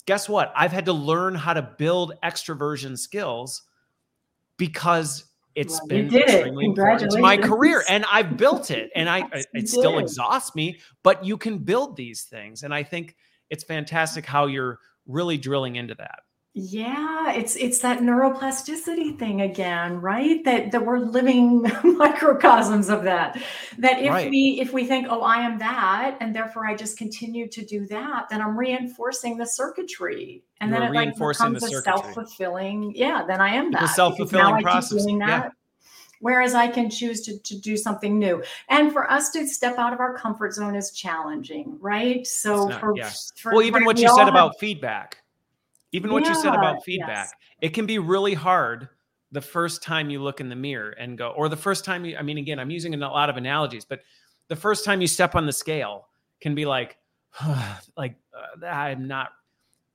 [0.06, 0.52] Guess what?
[0.56, 3.62] I've had to learn how to build extroversion skills
[4.56, 5.24] because
[5.54, 9.46] it's well, been extremely important to my career and I've built it and I it,
[9.54, 12.62] it still exhausts me, but you can build these things.
[12.62, 13.16] And I think
[13.50, 16.20] it's fantastic how you're really drilling into that.
[16.58, 20.42] Yeah, it's it's that neuroplasticity thing again, right?
[20.46, 23.38] That that we're living microcosms of that.
[23.76, 24.30] That if right.
[24.30, 27.86] we if we think, oh, I am that, and therefore I just continue to do
[27.88, 32.94] that, then I'm reinforcing the circuitry, and You're then it like becomes a self fulfilling.
[32.96, 33.82] Yeah, then I am that.
[33.82, 35.04] The self fulfilling process.
[35.06, 35.50] Yeah.
[36.20, 38.42] Whereas I can choose to, to do something new.
[38.70, 42.26] And for us to step out of our comfort zone is challenging, right?
[42.26, 43.10] So not, for, yeah.
[43.36, 45.18] for, well, even what you said about feedback
[45.92, 47.34] even what yeah, you said about feedback, yes.
[47.60, 48.88] it can be really hard
[49.32, 52.16] the first time you look in the mirror and go, or the first time you,
[52.16, 54.00] I mean, again, I'm using a lot of analogies, but
[54.48, 56.08] the first time you step on the scale
[56.40, 56.96] can be like,
[57.96, 59.30] like, uh, I'm not.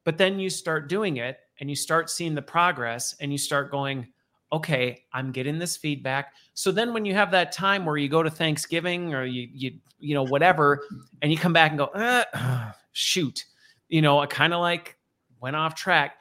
[0.03, 3.71] But then you start doing it and you start seeing the progress and you start
[3.71, 4.07] going,
[4.51, 6.33] okay, I'm getting this feedback.
[6.53, 9.71] So then when you have that time where you go to Thanksgiving or you, you,
[9.99, 10.83] you know, whatever,
[11.21, 13.45] and you come back and go, uh, shoot,
[13.87, 14.97] you know, kind of like
[15.41, 16.17] went off track.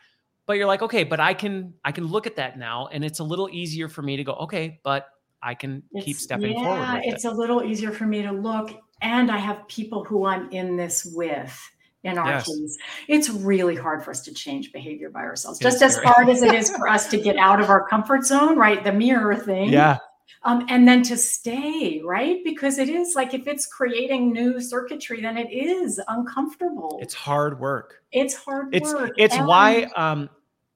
[0.46, 3.20] But you're like okay but i can i can look at that now and it's
[3.20, 6.64] a little easier for me to go okay but i can it's, keep stepping yeah,
[6.64, 7.28] forward it's it.
[7.28, 11.04] a little easier for me to look and i have people who i'm in this
[11.04, 11.56] with
[12.02, 12.46] in our yes.
[12.46, 12.78] teams.
[13.08, 16.54] It's really hard for us to change behavior by ourselves just as hard as it
[16.54, 18.82] is for us to get out of our comfort zone right?
[18.82, 19.68] The mirror thing.
[19.68, 19.98] Yeah
[20.42, 22.38] um, and then to stay, right?
[22.44, 26.98] Because it is like if it's creating new circuitry, then it is uncomfortable.
[27.02, 28.02] It's hard work.
[28.12, 29.12] It's hard it's, work.
[29.16, 30.30] It's and why um,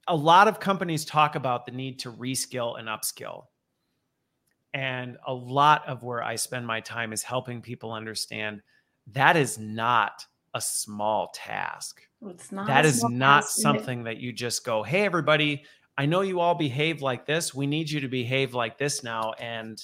[0.07, 3.45] a lot of companies talk about the need to reskill and upskill.
[4.75, 8.61] And a lot of where I spend my time is helping people understand
[9.13, 12.03] that is not a small task.
[12.27, 15.65] It's not that is not something that you just go, hey, everybody,
[15.97, 17.55] I know you all behave like this.
[17.55, 19.33] We need you to behave like this now.
[19.39, 19.81] And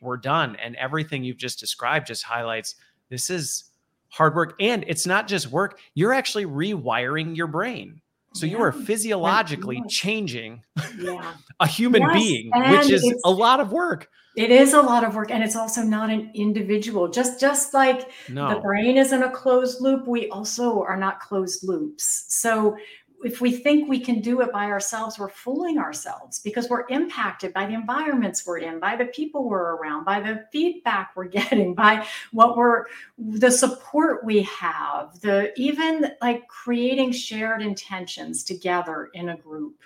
[0.00, 0.56] we're done.
[0.56, 2.76] And everything you've just described just highlights
[3.10, 3.64] this is
[4.08, 4.54] hard work.
[4.60, 8.00] And it's not just work, you're actually rewiring your brain.
[8.34, 8.52] So yeah.
[8.52, 10.62] you are physiologically changing
[10.98, 11.34] yeah.
[11.60, 12.12] a human yes.
[12.14, 14.08] being, and which is a lot of work.
[14.36, 17.06] It is a lot of work and it's also not an individual.
[17.06, 18.52] Just just like no.
[18.52, 22.24] the brain isn't a closed loop, we also are not closed loops.
[22.28, 22.76] So
[23.24, 27.52] if we think we can do it by ourselves, we're fooling ourselves because we're impacted
[27.52, 31.74] by the environments we're in, by the people we're around, by the feedback we're getting,
[31.74, 32.84] by what we're
[33.18, 39.82] the support we have, the even like creating shared intentions together in a group.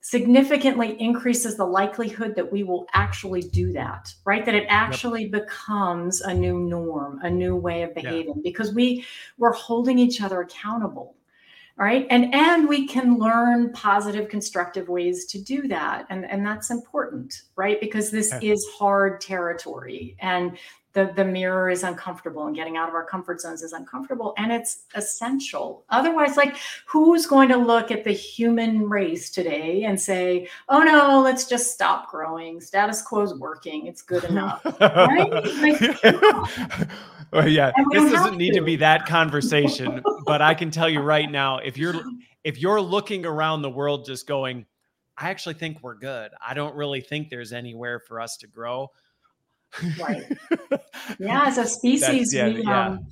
[0.00, 5.30] significantly increases the likelihood that we will actually do that right that it actually yep.
[5.30, 8.42] becomes a new norm a new way of behaving yeah.
[8.42, 9.04] because we
[9.38, 11.14] we're holding each other accountable
[11.82, 12.06] right?
[12.10, 16.06] And and we can learn positive constructive ways to do that.
[16.10, 17.80] And and that's important right?
[17.80, 18.50] Because this okay.
[18.50, 20.16] is hard territory.
[20.20, 20.56] And
[20.92, 24.52] the, the mirror is uncomfortable and getting out of our comfort zones is uncomfortable and
[24.52, 25.84] it's essential.
[25.90, 31.20] Otherwise like who's going to look at the human race today and say oh no
[31.22, 32.60] let's just stop growing.
[32.60, 33.86] Status quo is working.
[33.86, 34.64] It's good enough.
[34.80, 35.30] Right?
[35.32, 36.02] Like,
[37.32, 38.60] well, yeah this doesn't need to.
[38.60, 38.64] to.
[38.64, 41.94] be that conversation but i can tell you right now if you're
[42.44, 44.66] if you're looking around the world just going
[45.16, 46.30] i actually think we're good.
[46.46, 48.88] I don't really think there's anywhere for us to grow
[49.98, 50.24] right.
[51.18, 52.86] Yeah as a species yeah, we, yeah.
[52.86, 53.06] Um,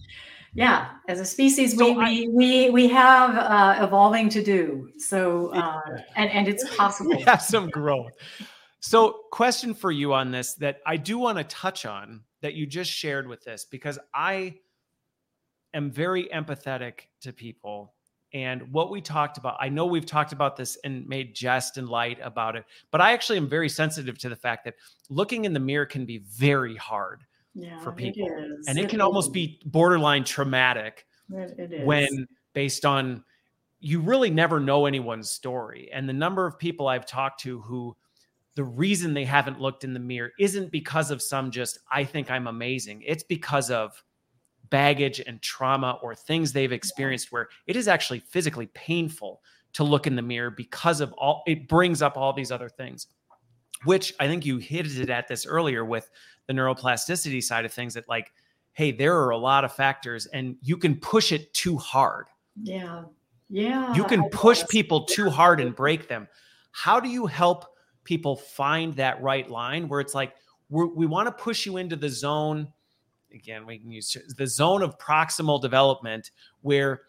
[0.55, 4.91] yeah as a species so we, I, we we we have uh, evolving to do.
[4.99, 5.81] So uh,
[6.17, 7.13] and and it's possible.
[7.17, 8.13] We have some growth.
[8.81, 12.67] So question for you on this that i do want to touch on that you
[12.67, 14.55] just shared with this because i
[15.75, 17.95] am very empathetic to people
[18.33, 21.89] and what we talked about i know we've talked about this and made jest and
[21.89, 24.75] light about it but i actually am very sensitive to the fact that
[25.09, 27.25] looking in the mirror can be very hard
[27.55, 28.29] yeah, for people
[28.69, 29.05] and it, it can is.
[29.05, 33.25] almost be borderline traumatic it, when based on
[33.81, 37.97] you really never know anyone's story and the number of people i've talked to who
[38.57, 42.31] the reason they haven't looked in the mirror isn't because of some just i think
[42.31, 43.03] i'm amazing.
[43.07, 44.03] It's because of
[44.71, 49.43] baggage and trauma or things they've experienced where it is actually physically painful
[49.73, 53.09] to look in the mirror because of all it brings up all these other things
[53.85, 56.11] which i think you hit it at this earlier with
[56.47, 58.33] the neuroplasticity side of things that like
[58.73, 62.27] hey there are a lot of factors and you can push it too hard.
[62.63, 63.05] Yeah.
[63.49, 66.29] Yeah you can push people too hard and break them.
[66.73, 67.67] How do you help
[68.05, 70.35] people find that right line where it's like
[70.69, 72.69] we want to push you into the zone
[73.35, 76.31] again, we can use the zone of proximal development
[76.63, 77.03] where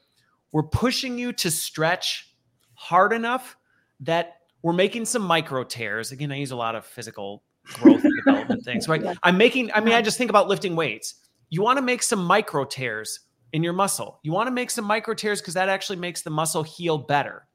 [0.51, 2.35] we're pushing you to stretch
[2.73, 3.57] hard enough
[4.01, 6.11] that we're making some micro tears.
[6.11, 7.43] Again, I use a lot of physical
[7.73, 9.03] growth and development things, right?
[9.23, 11.15] I'm making, I mean, I just think about lifting weights.
[11.49, 13.21] You want to make some micro tears
[13.53, 14.19] in your muscle.
[14.23, 17.47] You want to make some micro tears because that actually makes the muscle heal better.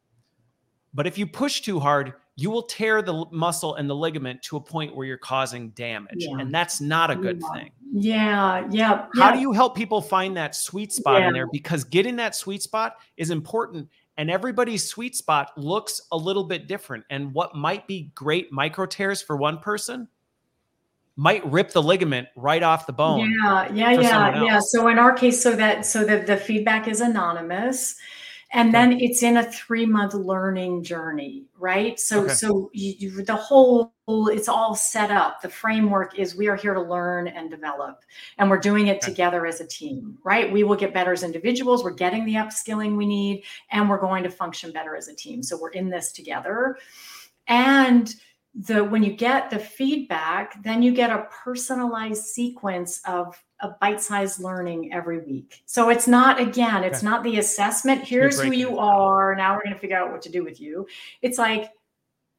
[0.94, 4.58] But if you push too hard, you will tear the muscle and the ligament to
[4.58, 6.18] a point where you're causing damage.
[6.18, 6.38] Yeah.
[6.38, 7.52] And that's not a good yeah.
[7.52, 7.70] thing.
[7.92, 8.66] Yeah.
[8.70, 9.06] Yeah.
[9.16, 11.28] How do you help people find that sweet spot yeah.
[11.28, 11.46] in there?
[11.50, 13.88] Because getting that sweet spot is important.
[14.18, 17.04] And everybody's sweet spot looks a little bit different.
[17.08, 20.06] And what might be great micro tears for one person
[21.16, 23.30] might rip the ligament right off the bone.
[23.42, 24.60] Yeah, yeah, yeah, yeah.
[24.60, 27.96] So in our case, so that so that the feedback is anonymous
[28.52, 29.04] and then okay.
[29.04, 32.34] it's in a three month learning journey right so okay.
[32.34, 36.80] so you, the whole it's all set up the framework is we are here to
[36.80, 38.04] learn and develop
[38.38, 39.10] and we're doing it okay.
[39.10, 42.96] together as a team right we will get better as individuals we're getting the upskilling
[42.96, 46.12] we need and we're going to function better as a team so we're in this
[46.12, 46.76] together
[47.48, 48.14] and
[48.64, 54.40] the when you get the feedback then you get a personalized sequence of a bite-sized
[54.40, 55.62] learning every week.
[55.66, 57.06] So it's not again it's okay.
[57.06, 60.30] not the assessment here's who you are now we're going to figure out what to
[60.30, 60.86] do with you.
[61.20, 61.70] It's like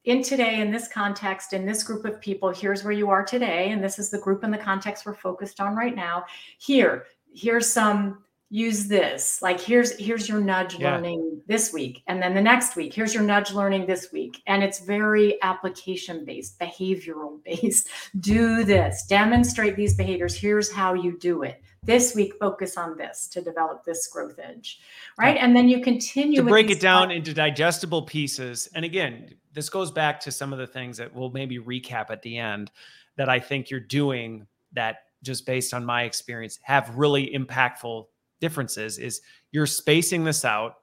[0.04, 3.70] in today in this context in this group of people here's where you are today
[3.70, 6.24] and this is the group and the context we're focused on right now.
[6.58, 10.92] Here here's some use this like here's here's your nudge yeah.
[10.92, 14.62] learning this week and then the next week here's your nudge learning this week and
[14.62, 17.88] it's very application based behavioral based
[18.20, 23.28] do this demonstrate these behaviors here's how you do it this week focus on this
[23.28, 24.80] to develop this growth edge
[25.18, 25.44] right yeah.
[25.44, 29.90] and then you continue to break it down into digestible pieces and again this goes
[29.90, 32.70] back to some of the things that we'll maybe recap at the end
[33.16, 38.06] that i think you're doing that just based on my experience have really impactful
[38.40, 39.20] differences is
[39.52, 40.76] you're spacing this out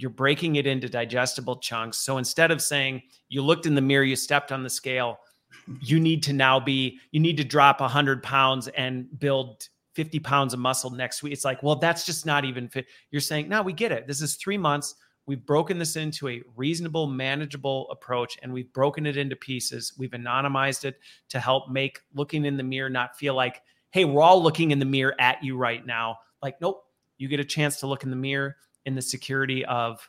[0.00, 1.98] you're breaking it into digestible chunks.
[1.98, 5.18] So instead of saying you looked in the mirror you stepped on the scale
[5.80, 10.54] you need to now be you need to drop 100 pounds and build 50 pounds
[10.54, 11.32] of muscle next week.
[11.32, 12.86] It's like well that's just not even fit.
[13.10, 14.06] You're saying no we get it.
[14.06, 14.94] This is three months.
[15.26, 19.92] We've broken this into a reasonable manageable approach and we've broken it into pieces.
[19.98, 20.98] We've anonymized it
[21.28, 24.78] to help make looking in the mirror not feel like hey we're all looking in
[24.78, 26.18] the mirror at you right now.
[26.42, 26.84] Like nope
[27.20, 28.56] you get a chance to look in the mirror
[28.86, 30.00] in the security of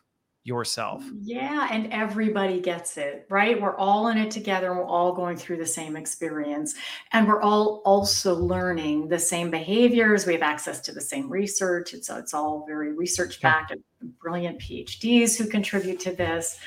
[0.43, 1.03] yourself.
[1.21, 3.61] Yeah, and everybody gets it, right?
[3.61, 6.73] We're all in it together and we're all going through the same experience.
[7.11, 10.25] And we're all also learning the same behaviors.
[10.25, 11.93] We have access to the same research.
[11.93, 13.73] It's it's all very research backed,
[14.19, 16.59] brilliant PhDs who contribute to this.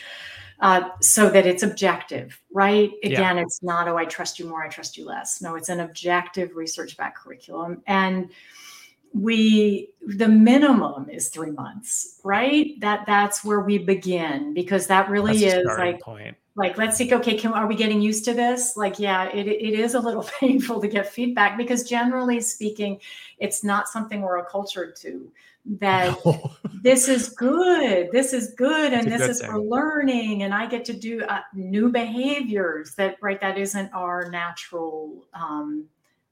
[0.61, 2.93] uh, so that it's objective, right?
[3.03, 3.43] Again, yeah.
[3.43, 5.43] it's not, oh, I trust you more, I trust you less.
[5.43, 7.83] No, it's an objective research backed curriculum.
[7.87, 8.31] And
[9.15, 15.39] we the minimum is three months right that that's where we begin because that really
[15.39, 18.77] that's is like point like let's see okay can are we getting used to this
[18.77, 22.99] like yeah it, it is a little painful to get feedback because generally speaking
[23.39, 25.31] it's not something we're accultured to
[25.65, 26.53] that no.
[26.83, 29.51] this is good this is good and this is thing.
[29.51, 34.29] for learning and i get to do uh, new behaviors that right that isn't our
[34.29, 35.87] natural um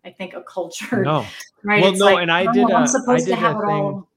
[0.04, 1.02] I think a culture.
[1.02, 1.26] No.
[1.64, 1.80] Right.
[1.80, 2.68] Well, it's no, like, and I did.
[2.72, 4.08] I'm supposed to have it all.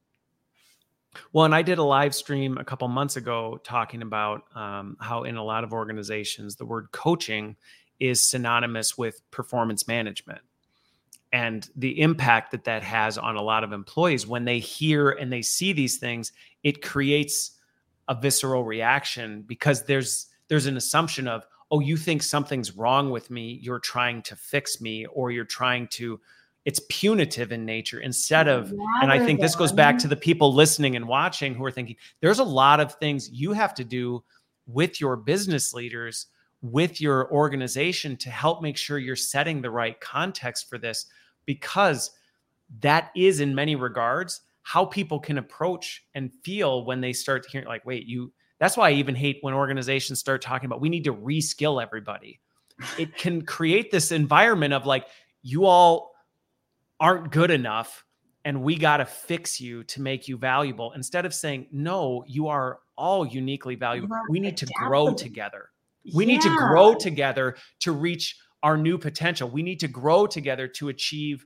[1.32, 5.26] Well, and I did a live stream a couple months ago talking about um, how
[5.26, 7.56] in a lot of organizations the word coaching
[8.00, 10.42] is synonymous with performance management
[11.32, 15.32] and the impact that that has on a lot of employees when they hear and
[15.32, 16.32] they see these things
[16.64, 17.52] it creates
[18.08, 23.30] a visceral reaction because there's there's an assumption of oh, you think something's wrong with
[23.32, 26.20] me, you're trying to fix me, or you're trying to,
[26.64, 30.16] it's punitive in nature instead of, Rather and I think this goes back to the
[30.16, 33.84] people listening and watching who are thinking there's a lot of things you have to
[33.84, 34.24] do
[34.68, 36.28] with your business leaders,
[36.62, 41.06] with your organization to help make sure you're setting the right context for this,
[41.46, 42.12] because
[42.80, 47.68] that is in many regards how people can approach and feel when they start hearing
[47.68, 51.04] like wait you that's why I even hate when organizations start talking about we need
[51.06, 52.40] to reskill everybody.
[52.98, 55.08] It can create this environment of like,
[55.42, 56.12] you all
[57.00, 58.06] aren't good enough
[58.46, 62.48] and we got to fix you to make you valuable instead of saying, no, you
[62.48, 64.16] are all uniquely valuable.
[64.30, 65.70] We need to grow together.
[66.14, 66.34] We yeah.
[66.34, 69.50] need to grow together to reach our new potential.
[69.50, 71.44] We need to grow together to achieve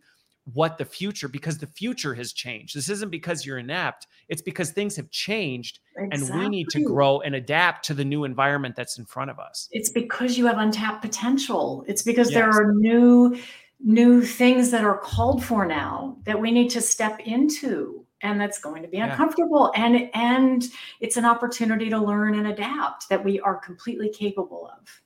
[0.53, 2.75] what the future because the future has changed.
[2.75, 6.29] This isn't because you're inept, it's because things have changed exactly.
[6.31, 9.39] and we need to grow and adapt to the new environment that's in front of
[9.39, 9.67] us.
[9.71, 11.83] It's because you have untapped potential.
[11.87, 12.35] It's because yes.
[12.35, 13.37] there are new
[13.81, 18.59] new things that are called for now that we need to step into and that's
[18.59, 19.85] going to be uncomfortable yeah.
[19.85, 20.65] and and
[20.99, 25.01] it's an opportunity to learn and adapt that we are completely capable of.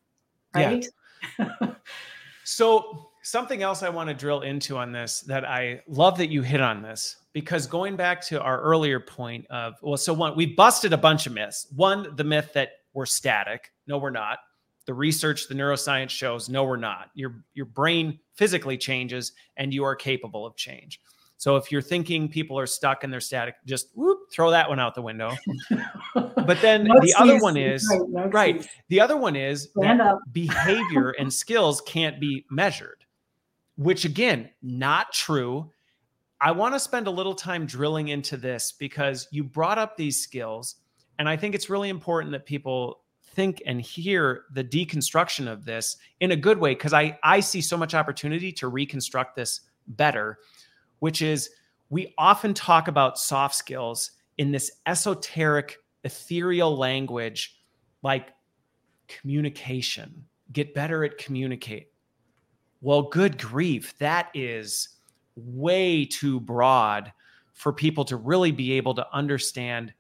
[0.56, 0.86] Right?
[1.38, 1.76] Yeah.
[2.44, 6.42] so something else I want to drill into on this that I love that you
[6.42, 10.46] hit on this because going back to our earlier point of well, so one we
[10.46, 11.68] busted a bunch of myths.
[11.76, 13.72] One, the myth that we're static.
[13.88, 14.40] No, we're not.
[14.86, 17.10] The research, the neuroscience shows no, we're not.
[17.16, 21.00] Your your brain physically changes and you are capable of change.
[21.38, 24.80] So if you're thinking people are stuck and they're static, just whoop, throw that one
[24.80, 25.32] out the window.
[26.16, 28.10] but then no the other one is right.
[28.10, 28.68] No right.
[28.90, 29.70] The other one is
[30.32, 33.04] behavior and skills can't be measured
[33.78, 35.72] which again, not true.
[36.40, 40.22] I want to spend a little time drilling into this because you brought up these
[40.22, 40.76] skills.
[41.20, 45.98] And I think it's really important that people think and hear the deconstruction of this
[46.20, 50.40] in a good way because I, I see so much opportunity to reconstruct this better,
[51.00, 51.50] which is
[51.90, 57.60] we often talk about soft skills in this esoteric, ethereal language
[58.02, 58.34] like
[59.08, 61.93] communication, get better at communicate
[62.84, 64.90] well, good grief, that is
[65.38, 67.14] way too broad
[67.54, 69.94] for people to really be able to understand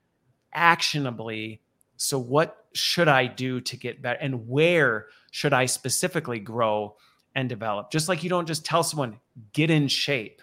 [0.54, 1.62] actionably.
[1.96, 4.20] So, what should I do to get better?
[4.20, 6.98] And where should I specifically grow
[7.36, 7.90] and develop?
[7.90, 9.18] Just like you don't just tell someone,
[9.54, 10.42] get in shape.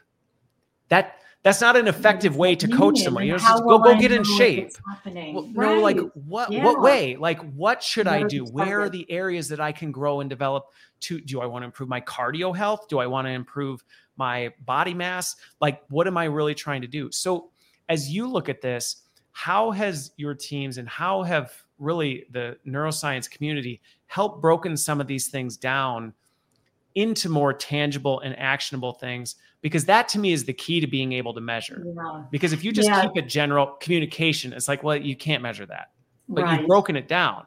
[0.89, 3.25] That that's not an effective way to coach someone.
[3.25, 4.73] You know, just go go get in shape.
[5.07, 5.77] Well, right.
[5.77, 6.63] No, like what yeah.
[6.63, 7.17] what way?
[7.17, 8.45] Like what should I do?
[8.45, 10.67] Where are the areas that I can grow and develop?
[11.01, 12.89] To do I want to improve my cardio health?
[12.89, 13.83] Do I want to improve
[14.17, 15.37] my body mass?
[15.61, 17.11] Like what am I really trying to do?
[17.11, 17.51] So
[17.89, 23.31] as you look at this, how has your teams and how have really the neuroscience
[23.31, 26.13] community helped broken some of these things down
[26.95, 29.37] into more tangible and actionable things?
[29.63, 31.85] because that to me is the key to being able to measure.
[31.85, 32.23] Yeah.
[32.31, 33.03] Because if you just yeah.
[33.03, 35.91] keep it general communication, it's like, well, you can't measure that,
[36.29, 36.61] but right.
[36.61, 37.47] you've broken it down.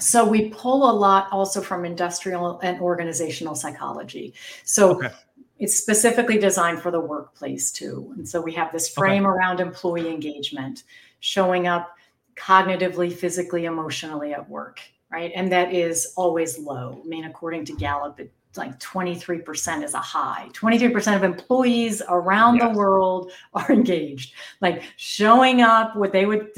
[0.00, 4.32] So we pull a lot also from industrial and organizational psychology.
[4.64, 5.10] So okay.
[5.58, 8.12] it's specifically designed for the workplace too.
[8.16, 9.32] And so we have this frame okay.
[9.32, 10.84] around employee engagement,
[11.20, 11.94] showing up
[12.36, 14.80] cognitively, physically, emotionally at work,
[15.12, 15.30] right?
[15.34, 17.00] And that is always low.
[17.04, 20.48] I mean, according to Gallup, it like 23% is a high.
[20.52, 22.70] 23% of employees around yes.
[22.70, 26.50] the world are engaged, like showing up what they would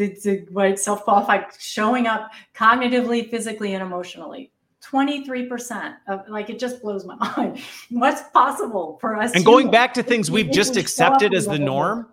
[0.50, 4.50] what self qualified, showing up cognitively, physically, and emotionally.
[4.82, 7.60] 23% of like it just blows my mind.
[7.90, 9.32] What's possible for us?
[9.32, 12.08] And going back to things we've just accepted as the norm,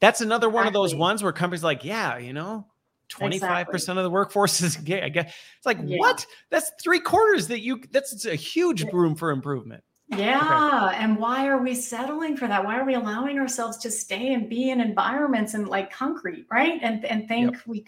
[0.00, 0.68] that's another one exactly.
[0.68, 2.66] of those ones where companies like, yeah, you know,
[3.08, 3.98] 25% exactly.
[3.98, 5.02] of the workforce is gay.
[5.02, 5.96] I guess it's like, yeah.
[5.98, 6.26] what?
[6.50, 9.82] That's three quarters that you, that's a huge room for improvement.
[10.08, 10.88] Yeah.
[10.88, 10.96] Okay.
[11.04, 12.64] And why are we settling for that?
[12.64, 16.80] Why are we allowing ourselves to stay and be in environments and like concrete, right?
[16.82, 17.62] And and think yep.
[17.66, 17.84] we,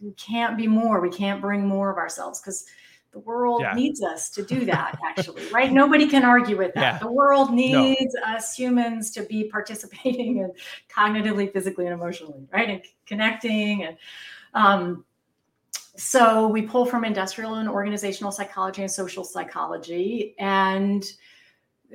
[0.00, 1.00] we can't be more.
[1.00, 2.64] We can't bring more of ourselves because
[3.14, 3.72] the world yeah.
[3.74, 5.72] needs us to do that, actually, right?
[5.72, 6.94] Nobody can argue with that.
[6.94, 6.98] Yeah.
[6.98, 8.34] The world needs no.
[8.34, 10.52] us humans to be participating and
[10.94, 12.68] cognitively, physically, and emotionally, right?
[12.68, 13.96] And connecting and
[14.54, 15.04] um,
[15.96, 20.34] so we pull from industrial and organizational psychology and social psychology.
[20.38, 21.04] And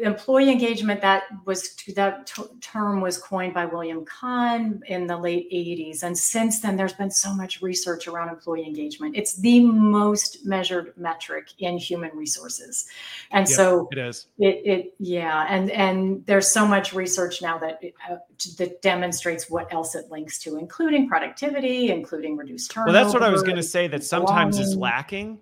[0.02, 5.52] employee engagement that was that t- term was coined by william kahn in the late
[5.52, 9.16] 80s and since then there's been so much research around employee engagement.
[9.16, 12.88] It's the most measured metric in human resources.
[13.32, 14.28] And yep, so it is.
[14.38, 18.18] it, it yeah and and there's so much research now that uh,
[18.58, 23.24] that demonstrates what else it links to including productivity including reduced turnover well that's what
[23.24, 25.40] i was going to say that sometimes is lacking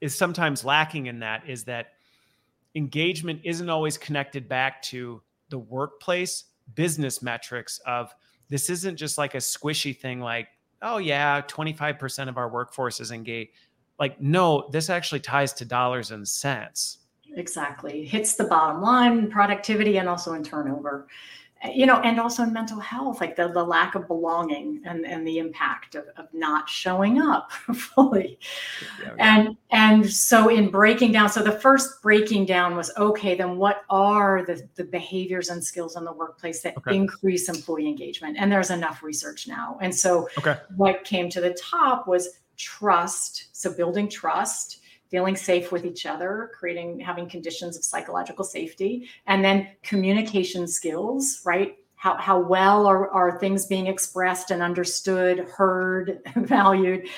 [0.00, 1.92] is sometimes lacking in that is that
[2.76, 8.14] engagement isn't always connected back to the workplace business metrics of
[8.48, 10.48] this isn't just like a squishy thing like
[10.82, 13.50] oh yeah 25% of our workforce is engaged.
[13.98, 16.98] Like no this actually ties to dollars and cents.
[17.34, 18.04] Exactly.
[18.04, 21.08] Hits the bottom line productivity and also in turnover
[21.74, 25.26] you know, and also in mental health, like the, the lack of belonging and, and
[25.26, 28.38] the impact of, of not showing up fully.
[29.02, 33.56] Yeah, And and so in breaking down, so the first breaking down was okay, then
[33.56, 36.96] what are the, the behaviors and skills in the workplace that okay.
[36.96, 38.36] increase employee engagement?
[38.38, 39.78] And there's enough research now.
[39.80, 40.56] And so okay.
[40.76, 43.48] what came to the top was trust.
[43.52, 44.80] So building trust
[45.10, 51.40] feeling safe with each other, creating, having conditions of psychological safety, and then communication skills,
[51.44, 51.76] right?
[51.96, 57.08] How, how well are, are things being expressed and understood, heard, valued,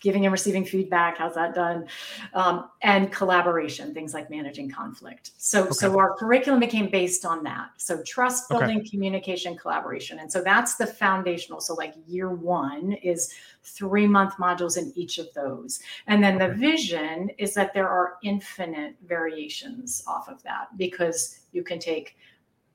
[0.00, 1.86] giving and receiving feedback how's that done?
[2.34, 5.32] Um, and collaboration things like managing conflict.
[5.38, 5.72] So okay.
[5.72, 7.70] so our curriculum became based on that.
[7.76, 8.88] So trust building okay.
[8.88, 10.18] communication collaboration.
[10.18, 11.60] And so that's the foundational.
[11.60, 15.80] So like year one is three month modules in each of those.
[16.06, 21.62] And then the vision is that there are infinite variations off of that because you
[21.62, 22.16] can take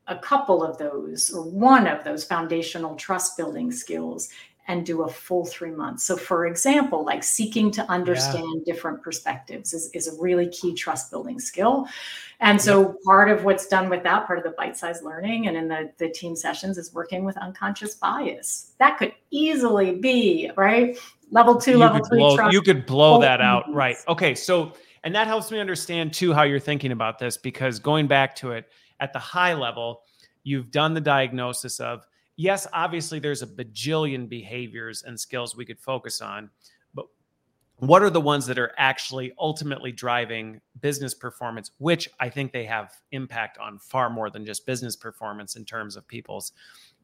[0.08, 4.30] a couple of those or one of those foundational trust building skills
[4.68, 6.04] and do a full three months.
[6.06, 8.74] So, for example, like seeking to understand yeah.
[8.74, 11.88] different perspectives is, is a really key trust building skill.
[12.40, 12.94] And so, yeah.
[13.06, 15.92] part of what's done with that, part of the bite sized learning and in the,
[15.98, 18.74] the team sessions is working with unconscious bias.
[18.80, 20.98] That could easily be, right?
[21.32, 22.54] Level two, you level three blow, trust.
[22.54, 23.66] You could blow that out.
[23.74, 23.98] Right.
[24.08, 24.36] Okay.
[24.36, 28.36] So, and that helps me understand too how you're thinking about this because going back
[28.38, 30.04] to it at the high level,
[30.44, 32.06] you've done the diagnosis of
[32.36, 36.50] yes, obviously there's a bajillion behaviors and skills we could focus on,
[36.94, 37.06] but
[37.78, 42.66] what are the ones that are actually ultimately driving business performance, which I think they
[42.66, 46.54] have impact on far more than just business performance in terms of people's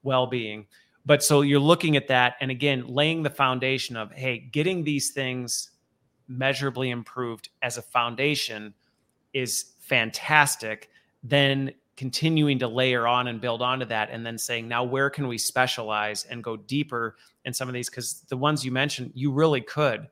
[0.04, 0.68] well being.
[1.06, 5.12] But so you're looking at that, and again, laying the foundation of, hey, getting these
[5.12, 5.72] things
[6.28, 8.74] measurably improved as a foundation
[9.34, 10.90] is fantastic.
[11.24, 15.28] Then continuing to layer on and build onto that and then saying now where can
[15.28, 17.89] we specialize and go deeper in some of these?
[17.89, 20.08] Because the ones you mentioned you really could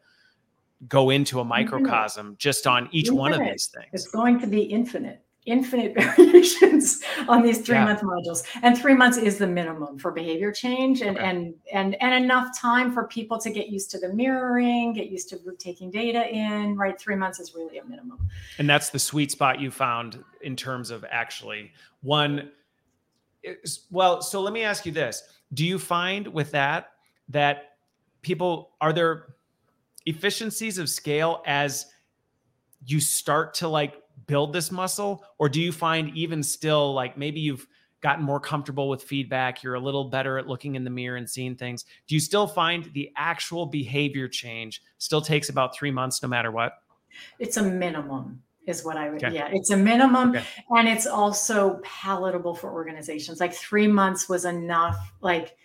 [0.89, 3.21] go into a microcosm just on each infinite.
[3.21, 3.87] one of these things.
[3.93, 7.85] It's going to be infinite infinite variations on these three yeah.
[7.85, 11.25] month modules and three months is the minimum for behavior change and, okay.
[11.25, 15.29] and and and enough time for people to get used to the mirroring get used
[15.29, 18.29] to taking data in right three months is really a minimum
[18.59, 21.71] and that's the sweet spot you found in terms of actually
[22.01, 22.51] one
[23.89, 25.23] well so let me ask you this
[25.53, 26.91] do you find with that
[27.29, 27.77] that
[28.21, 29.35] people are there
[30.05, 31.85] efficiencies of scale as
[32.85, 37.39] you start to like build this muscle or do you find even still like maybe
[37.39, 37.67] you've
[38.01, 41.29] gotten more comfortable with feedback you're a little better at looking in the mirror and
[41.29, 46.21] seeing things do you still find the actual behavior change still takes about 3 months
[46.23, 46.73] no matter what
[47.39, 49.33] it's a minimum is what I would okay.
[49.33, 50.43] yeah it's a minimum okay.
[50.71, 55.55] and it's also palatable for organizations like 3 months was enough like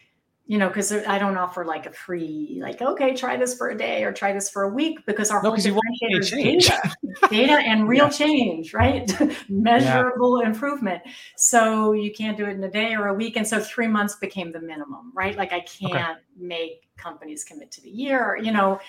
[0.47, 3.78] you know, because I don't offer like a free, like, okay, try this for a
[3.78, 6.95] day or try this for a week because our no, whole differentiator is data,
[7.30, 8.11] data and real yeah.
[8.11, 9.11] change, right?
[9.49, 10.49] Measurable yeah.
[10.49, 11.03] improvement.
[11.36, 13.36] So you can't do it in a day or a week.
[13.36, 15.36] And so three months became the minimum, right?
[15.36, 16.20] Like I can't okay.
[16.36, 18.80] make companies commit to the year, you know.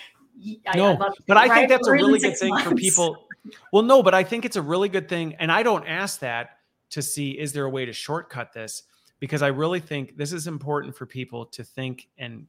[0.66, 2.68] I, no, I but I think that's a really good thing months.
[2.68, 3.28] for people.
[3.72, 5.34] Well, no, but I think it's a really good thing.
[5.38, 6.58] And I don't ask that
[6.90, 8.82] to see, is there a way to shortcut this?
[9.20, 12.46] Because I really think this is important for people to think and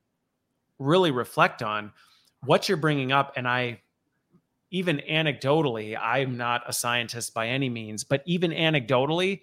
[0.79, 1.91] really reflect on.
[2.43, 3.81] what you're bringing up, and I
[4.71, 9.41] even anecdotally, I'm not a scientist by any means, but even anecdotally,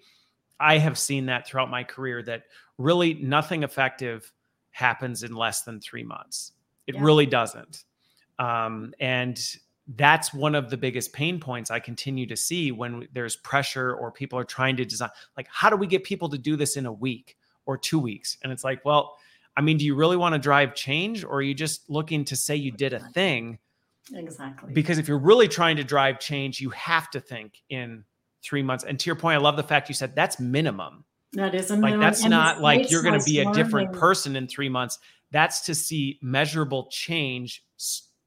[0.59, 2.43] I have seen that throughout my career that
[2.77, 4.31] really nothing effective
[4.71, 6.51] happens in less than three months.
[6.87, 7.01] It yeah.
[7.03, 7.83] really doesn't.
[8.39, 9.39] Um, and
[9.87, 14.11] that's one of the biggest pain points I continue to see when there's pressure or
[14.11, 15.09] people are trying to design.
[15.35, 18.37] Like, how do we get people to do this in a week or two weeks?
[18.43, 19.17] And it's like, well,
[19.57, 22.35] I mean, do you really want to drive change or are you just looking to
[22.35, 23.59] say you did a thing?
[24.13, 24.73] Exactly.
[24.73, 28.03] Because if you're really trying to drive change, you have to think in
[28.43, 28.83] three months.
[28.83, 31.05] And to your point, I love the fact you said that's minimum.
[31.33, 31.99] That is a minimum.
[31.99, 34.99] Like that's and not like you're going to be a different person in three months.
[35.31, 37.63] That's to see measurable change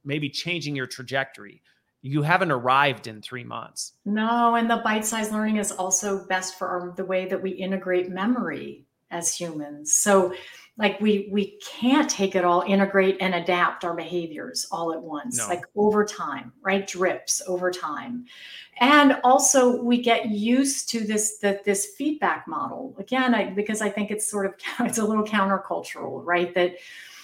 [0.06, 1.62] maybe changing your trajectory.
[2.02, 3.94] You haven't arrived in three months.
[4.04, 7.50] No, and the bite sized learning is also best for our, the way that we
[7.50, 9.94] integrate memory as humans.
[9.94, 10.32] So,
[10.78, 15.38] like we we can't take it all integrate and adapt our behaviors all at once
[15.38, 15.48] no.
[15.48, 18.26] like over time right drips over time
[18.80, 23.88] and also we get used to this that this feedback model again I, because i
[23.88, 24.54] think it's sort of
[24.86, 26.74] it's a little countercultural right that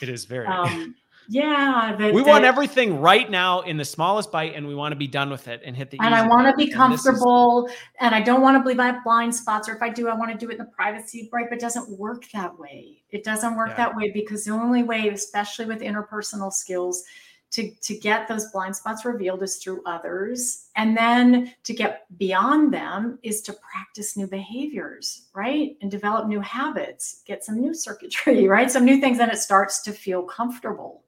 [0.01, 0.95] it is very um,
[1.29, 1.97] yeah.
[2.13, 5.31] We want everything right now in the smallest bite and we want to be done
[5.31, 8.21] with it and hit the And I want to be comfortable and, is, and I
[8.21, 10.39] don't want to believe I have blind spots or if I do, I want to
[10.39, 11.47] do it in the privacy, right?
[11.49, 13.03] But it doesn't work that way.
[13.11, 13.77] It doesn't work yeah.
[13.77, 17.05] that way because the only way, especially with interpersonal skills,
[17.53, 20.69] to, to get those blind spots revealed is through others.
[20.75, 25.77] And then to get beyond them is to practice new behaviors, right?
[25.83, 28.71] And develop new habits, get some new circuitry, right?
[28.71, 29.19] Some new things.
[29.19, 31.05] And it starts to feel comfortable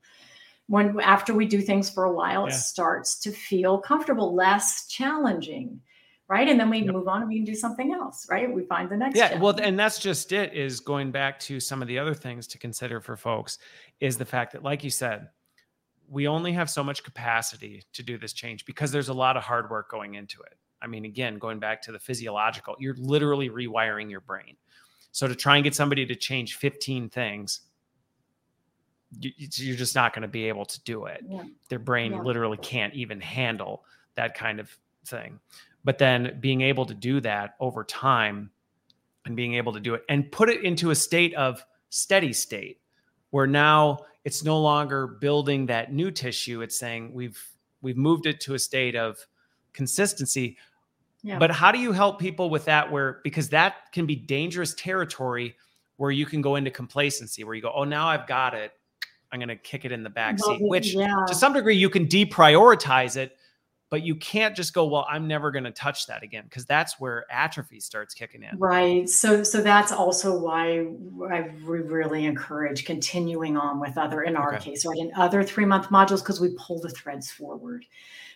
[0.66, 2.54] when after we do things for a while, yeah.
[2.54, 5.80] it starts to feel comfortable, less challenging.
[6.26, 6.48] Right.
[6.48, 6.94] And then we yep.
[6.94, 8.26] move on and we can do something else.
[8.30, 8.52] Right.
[8.52, 9.14] We find the next.
[9.14, 9.28] Yeah.
[9.28, 9.42] Challenge.
[9.42, 12.58] Well, and that's just it is going back to some of the other things to
[12.58, 13.58] consider for folks
[14.00, 15.28] is the fact that, like you said,
[16.08, 19.42] we only have so much capacity to do this change because there's a lot of
[19.42, 20.54] hard work going into it.
[20.80, 24.56] I mean, again, going back to the physiological, you're literally rewiring your brain.
[25.12, 27.60] So to try and get somebody to change 15 things
[29.18, 31.22] you, are just not going to be able to do it.
[31.28, 31.42] Yeah.
[31.68, 32.22] Their brain yeah.
[32.22, 33.84] literally can't even handle
[34.14, 34.76] that kind of
[35.06, 35.40] thing.
[35.84, 38.50] But then being able to do that over time
[39.26, 42.80] and being able to do it and put it into a state of steady state
[43.30, 47.42] where now it's no longer building that new tissue it's saying we've
[47.82, 49.24] we've moved it to a state of
[49.72, 50.56] consistency
[51.22, 51.38] yeah.
[51.38, 55.56] but how do you help people with that where because that can be dangerous territory
[55.96, 58.72] where you can go into complacency where you go oh now i've got it
[59.34, 61.24] I'm going to kick it in the back seat, which yeah.
[61.26, 63.36] to some degree you can deprioritize it,
[63.90, 67.00] but you can't just go, well, I'm never going to touch that again because that's
[67.00, 68.56] where atrophy starts kicking in.
[68.56, 69.08] Right.
[69.08, 70.86] So, so that's also why
[71.28, 74.70] I really encourage continuing on with other, in our okay.
[74.70, 77.84] case, right, in other three month modules because we pull the threads forward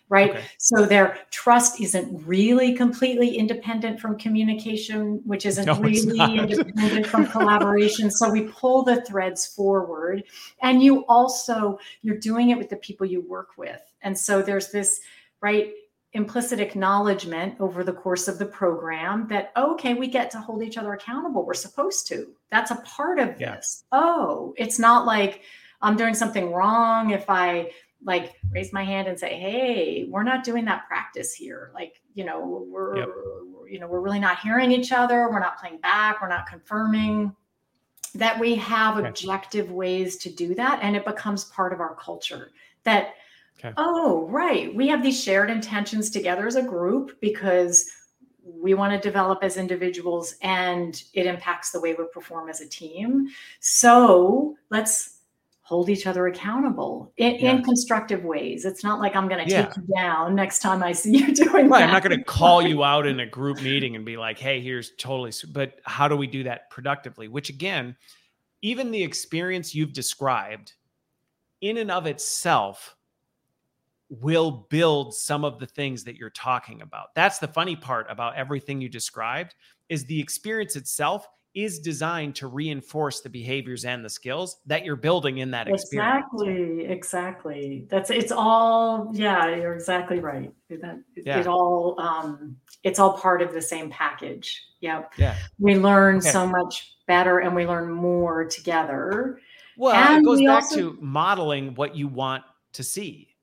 [0.09, 0.31] right?
[0.31, 0.45] Okay.
[0.59, 7.27] So their trust isn't really completely independent from communication, which isn't no, really independent from
[7.31, 8.11] collaboration.
[8.11, 10.25] So we pull the threads forward.
[10.63, 13.83] And you also, you're doing it with the people you work with.
[14.03, 15.01] And so there's this,
[15.41, 15.73] right?
[16.15, 20.79] implicit acknowledgement over the course of the program that okay we get to hold each
[20.79, 23.57] other accountable we're supposed to that's a part of yeah.
[23.57, 25.43] this oh it's not like
[25.83, 27.71] i'm doing something wrong if i
[28.05, 32.25] like raise my hand and say hey we're not doing that practice here like you
[32.25, 33.09] know we're yep.
[33.69, 37.35] you know we're really not hearing each other we're not playing back we're not confirming
[38.15, 39.09] that we have okay.
[39.09, 42.53] objective ways to do that and it becomes part of our culture
[42.85, 43.15] that
[43.59, 43.73] okay.
[43.77, 47.91] oh right we have these shared intentions together as a group because
[48.45, 52.69] we want to develop as individuals and it impacts the way we perform as a
[52.69, 53.29] team
[53.61, 55.18] so let's
[55.69, 57.53] hold each other accountable in, yeah.
[57.53, 58.65] in constructive ways.
[58.65, 59.67] It's not like I'm going to yeah.
[59.67, 61.81] take you down next time I see you doing right.
[61.81, 61.89] That.
[61.89, 64.63] I'm not going to call you out in a group meeting and be like, "Hey,
[64.63, 67.29] here's totally." But how do we do that productively?
[67.29, 67.97] Which again,
[68.63, 70.73] even the experience you've described,
[71.61, 72.97] in and of itself,
[74.09, 77.15] will build some of the things that you're talking about.
[77.15, 79.55] That's the funny part about everything you described
[79.91, 81.29] is the experience itself
[81.65, 86.25] is designed to reinforce the behaviors and the skills that you're building in that experience.
[86.33, 87.87] Exactly, exactly.
[87.89, 90.53] That's it's all yeah, you're exactly right.
[90.71, 91.41] That yeah.
[91.41, 94.67] it all um it's all part of the same package.
[94.81, 95.15] Yep.
[95.17, 95.37] Yeah.
[95.59, 96.31] We learn okay.
[96.31, 99.41] so much better and we learn more together.
[99.77, 103.35] Well, and it goes back also, to modeling what you want to see.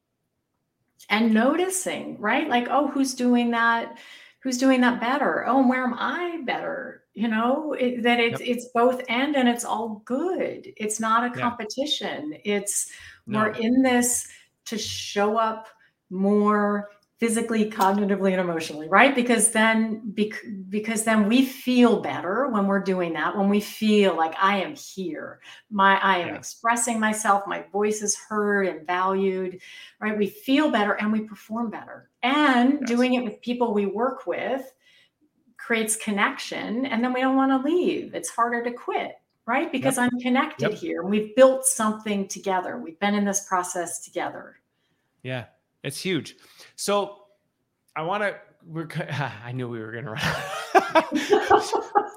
[1.09, 2.47] And noticing, right?
[2.49, 3.97] Like, oh, who's doing that?
[4.39, 5.45] Who's doing that better?
[5.47, 7.04] Oh, and where am I better?
[7.15, 8.49] You know it, that it's yep.
[8.49, 12.57] it's both and and it's all good it's not a competition yeah.
[12.57, 12.89] it's
[13.25, 13.39] no.
[13.39, 14.27] we're in this
[14.65, 15.67] to show up
[16.09, 22.67] more physically cognitively and emotionally right because then bec- because then we feel better when
[22.67, 25.39] we're doing that when we feel like i am here
[25.71, 26.35] my i am yeah.
[26.35, 29.57] expressing myself my voice is heard and valued
[30.01, 32.89] right we feel better and we perform better and yes.
[32.89, 34.73] doing it with people we work with
[35.65, 39.97] creates connection and then we don't want to leave it's harder to quit right because
[39.97, 40.11] yep.
[40.11, 40.79] i'm connected yep.
[40.79, 44.57] here we've built something together we've been in this process together
[45.23, 45.45] yeah
[45.85, 46.35] it's huge.
[46.75, 47.27] So
[47.95, 48.35] I want to.
[48.65, 48.87] We're.
[49.45, 50.17] I knew we were going to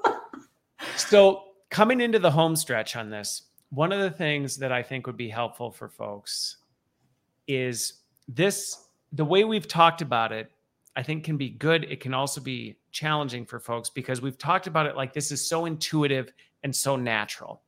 [0.07, 0.17] run.
[0.97, 5.05] so coming into the home stretch on this, one of the things that I think
[5.05, 6.57] would be helpful for folks
[7.47, 8.85] is this.
[9.11, 10.51] The way we've talked about it,
[10.95, 11.83] I think can be good.
[11.83, 15.47] It can also be challenging for folks because we've talked about it like this is
[15.47, 16.31] so intuitive
[16.63, 17.61] and so natural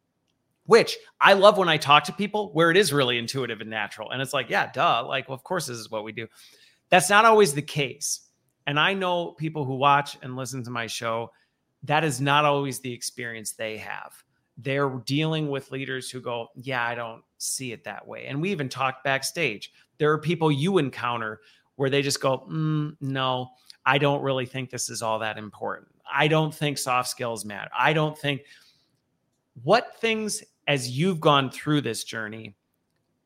[0.65, 4.11] which I love when I talk to people where it is really intuitive and natural.
[4.11, 5.05] And it's like, yeah, duh.
[5.05, 6.27] Like, well, of course, this is what we do.
[6.89, 8.21] That's not always the case.
[8.67, 11.31] And I know people who watch and listen to my show,
[11.83, 14.13] that is not always the experience they have.
[14.57, 18.27] They're dealing with leaders who go, yeah, I don't see it that way.
[18.27, 19.71] And we even talked backstage.
[19.97, 21.41] There are people you encounter
[21.75, 23.49] where they just go, mm, no,
[23.85, 25.89] I don't really think this is all that important.
[26.11, 27.71] I don't think soft skills matter.
[27.77, 28.41] I don't think
[29.63, 32.55] what things as you've gone through this journey,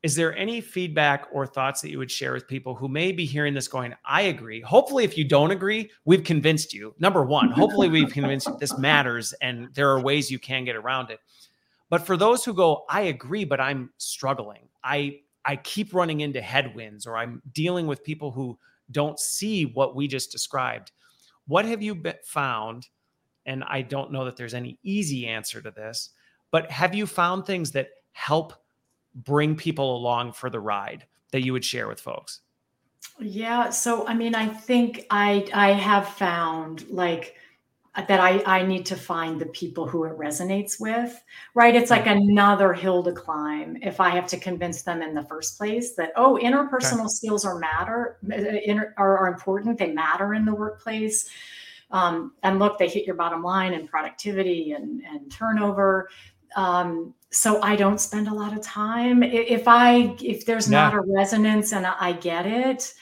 [0.04, 3.26] is there any feedback or thoughts that you would share with people who may be
[3.26, 4.62] hearing this going, I agree?
[4.62, 6.94] Hopefully, if you don't agree, we've convinced you.
[7.00, 10.76] Number one, hopefully, we've convinced you this matters and there are ways you can get
[10.76, 11.20] around it.
[11.90, 14.70] But for those who go, I agree, but I'm struggling.
[14.84, 18.58] I I keep running into headwinds or I'm dealing with people who
[18.92, 20.92] don't see what we just described.
[21.48, 22.88] What have you found?
[23.46, 26.10] And I don't know that there's any easy answer to this,
[26.52, 28.54] but have you found things that help
[29.14, 32.42] bring people along for the ride that you would share with folks?
[33.20, 37.36] Yeah, so I mean, I think I I have found like
[37.96, 41.22] that I I need to find the people who it resonates with,
[41.54, 41.76] right?
[41.76, 45.58] It's like another hill to climb if I have to convince them in the first
[45.58, 47.08] place that oh, interpersonal okay.
[47.08, 48.18] skills are matter
[48.98, 49.80] are, are important.
[49.80, 51.30] They matter in the workplace.
[51.92, 56.10] Um, and look, they hit your bottom line and productivity and, and turnover.
[56.56, 59.24] Um, so I don't spend a lot of time.
[59.24, 60.90] If I if there's yeah.
[60.90, 62.94] not a resonance and I get it,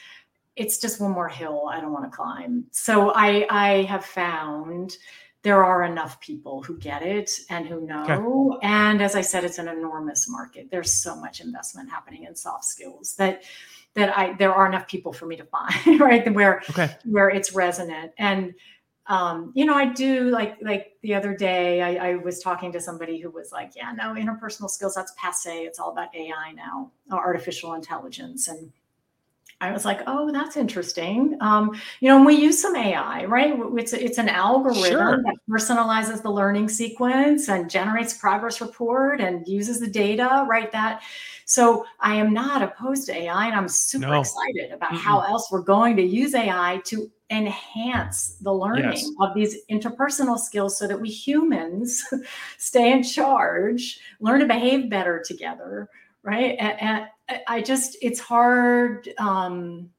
[0.56, 2.64] it's just one more hill I don't want to climb.
[2.70, 4.96] So I I have found
[5.42, 8.54] there are enough people who get it and who know.
[8.54, 8.66] Okay.
[8.66, 10.70] And as I said, it's an enormous market.
[10.70, 13.42] There's so much investment happening in soft skills that
[13.94, 15.44] that I there are enough people for me to
[15.84, 16.96] find right where okay.
[17.04, 18.54] where it's resonant and
[19.06, 22.80] um, you know, I do like like the other day I, I, was talking to
[22.80, 25.64] somebody who was like, yeah, no, interpersonal skills, that's passe.
[25.64, 28.48] It's all about AI now, artificial intelligence.
[28.48, 28.72] And
[29.64, 31.36] I was like, oh, that's interesting.
[31.40, 33.54] Um, you know, and we use some AI, right?
[33.76, 35.22] It's it's an algorithm sure.
[35.22, 40.70] that personalizes the learning sequence and generates progress report and uses the data, right?
[40.72, 41.02] That
[41.46, 44.20] so I am not opposed to AI, and I'm super no.
[44.20, 49.10] excited about mm how else we're going to use AI to enhance the learning yes.
[49.20, 52.02] of these interpersonal skills so that we humans
[52.58, 55.90] stay in charge, learn to behave better together,
[56.22, 56.56] right?
[56.58, 57.06] And
[57.46, 59.08] I just, it's hard.
[59.18, 59.90] Um,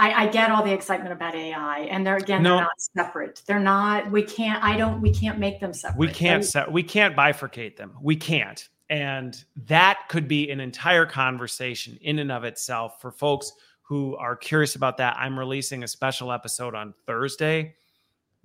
[0.00, 2.56] I, I, get all the excitement about AI, and they're again, no.
[2.56, 3.42] they're not separate.
[3.46, 4.10] They're not.
[4.10, 4.64] We can't.
[4.64, 5.02] I don't.
[5.02, 5.98] We can't make them separate.
[5.98, 6.42] We can't.
[6.42, 7.92] Se- we can't bifurcate them.
[8.00, 8.66] We can't.
[8.88, 14.36] And that could be an entire conversation in and of itself for folks who are
[14.36, 15.16] curious about that.
[15.18, 17.74] I'm releasing a special episode on Thursday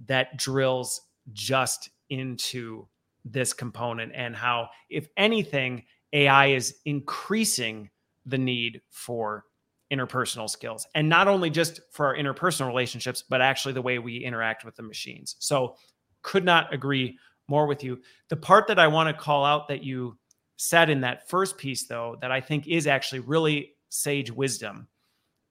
[0.07, 1.01] that drills
[1.31, 2.85] just into
[3.23, 5.83] this component and how, if anything,
[6.13, 7.89] AI is increasing
[8.25, 9.45] the need for
[9.91, 14.17] interpersonal skills and not only just for our interpersonal relationships, but actually the way we
[14.17, 15.35] interact with the machines.
[15.39, 15.75] So,
[16.21, 18.01] could not agree more with you.
[18.29, 20.17] The part that I want to call out that you
[20.57, 24.87] said in that first piece, though, that I think is actually really sage wisdom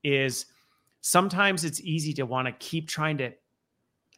[0.03, 0.47] is
[1.01, 3.33] sometimes it's easy to want to keep trying to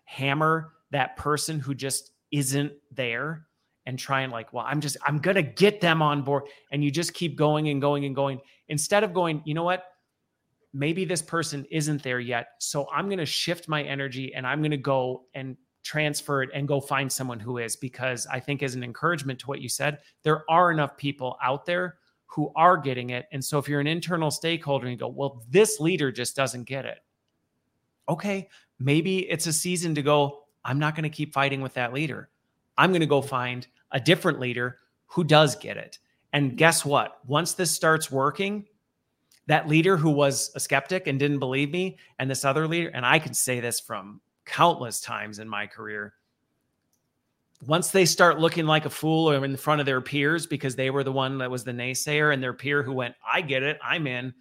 [0.05, 3.46] hammer that person who just isn't there
[3.87, 6.45] and try and like, well, I'm just, I'm going to get them on board.
[6.73, 9.85] And you just keep going and going and going instead of going, you know what?
[10.73, 12.49] Maybe this person isn't there yet.
[12.59, 16.51] So I'm going to shift my energy and I'm going to go and transfer it
[16.53, 19.69] and go find someone who is because I think as an encouragement to what you
[19.69, 23.27] said, there are enough people out there who are getting it.
[23.31, 26.65] And so if you're an internal stakeholder and you go, well, this leader just doesn't
[26.65, 26.99] get it.
[28.09, 31.93] Okay, maybe it's a season to go, I'm not going to keep fighting with that
[31.93, 32.29] leader.
[32.77, 35.99] I'm going to go find a different leader who does get it.
[36.33, 37.19] And guess what?
[37.27, 38.67] Once this starts working,
[39.47, 43.07] that leader who was a skeptic and didn't believe me, and this other leader, and
[43.07, 46.15] I can say this from countless times in my career.
[47.67, 50.91] Once they start looking like a fool or in front of their peers because they
[50.91, 53.79] were the one that was the naysayer, and their peer who went, I get it,
[53.83, 54.35] I'm in,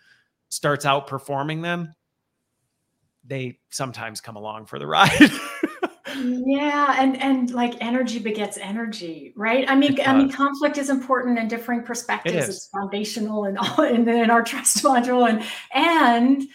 [0.50, 1.94] starts outperforming them,
[3.24, 5.32] they sometimes come along for the ride.
[6.16, 9.70] Yeah and and like energy begets energy right?
[9.70, 12.36] I mean i mean conflict is important and differing perspectives.
[12.36, 15.44] It it's foundational and all in, in our trust module and
[15.74, 16.48] and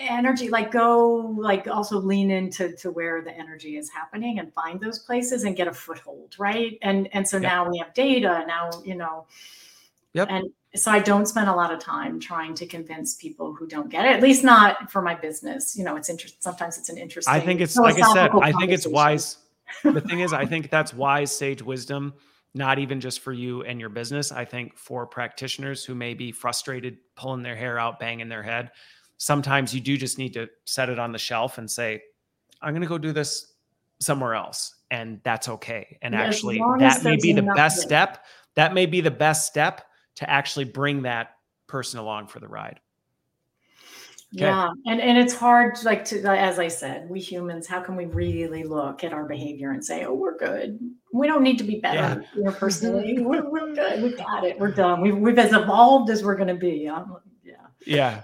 [0.00, 4.80] energy like go like also lean into to where the energy is happening and find
[4.80, 6.78] those places and get a foothold right?
[6.82, 7.42] And and so yep.
[7.42, 9.26] now we have data now you know
[10.14, 13.66] yep and so I don't spend a lot of time trying to convince people who
[13.66, 15.76] don't get it, at least not for my business.
[15.76, 16.38] You know, it's interesting.
[16.40, 17.32] Sometimes it's an interesting.
[17.32, 19.38] I think it's like I said, I think it's wise.
[19.84, 22.14] the thing is, I think that's wise sage wisdom,
[22.54, 24.30] not even just for you and your business.
[24.30, 28.70] I think for practitioners who may be frustrated, pulling their hair out, banging their head,
[29.16, 32.02] sometimes you do just need to set it on the shelf and say,
[32.60, 33.54] I'm going to go do this
[34.00, 34.74] somewhere else.
[34.90, 35.98] And that's okay.
[36.02, 38.24] And actually, that may be the best step.
[38.54, 39.82] That may be the best step
[40.18, 41.36] to actually bring that
[41.68, 42.80] person along for the ride.
[44.34, 44.44] Okay.
[44.44, 48.04] Yeah, and and it's hard, like to as I said, we humans, how can we
[48.04, 50.78] really look at our behavior and say, "Oh, we're good.
[51.14, 52.28] We don't need to be better." Yeah.
[52.36, 54.02] You know, personally, we're, we're good.
[54.02, 54.58] We got it.
[54.58, 55.00] We're done.
[55.00, 56.86] We've we've as evolved as we're going to be.
[56.90, 57.54] I'm, yeah.
[57.86, 58.22] Yeah.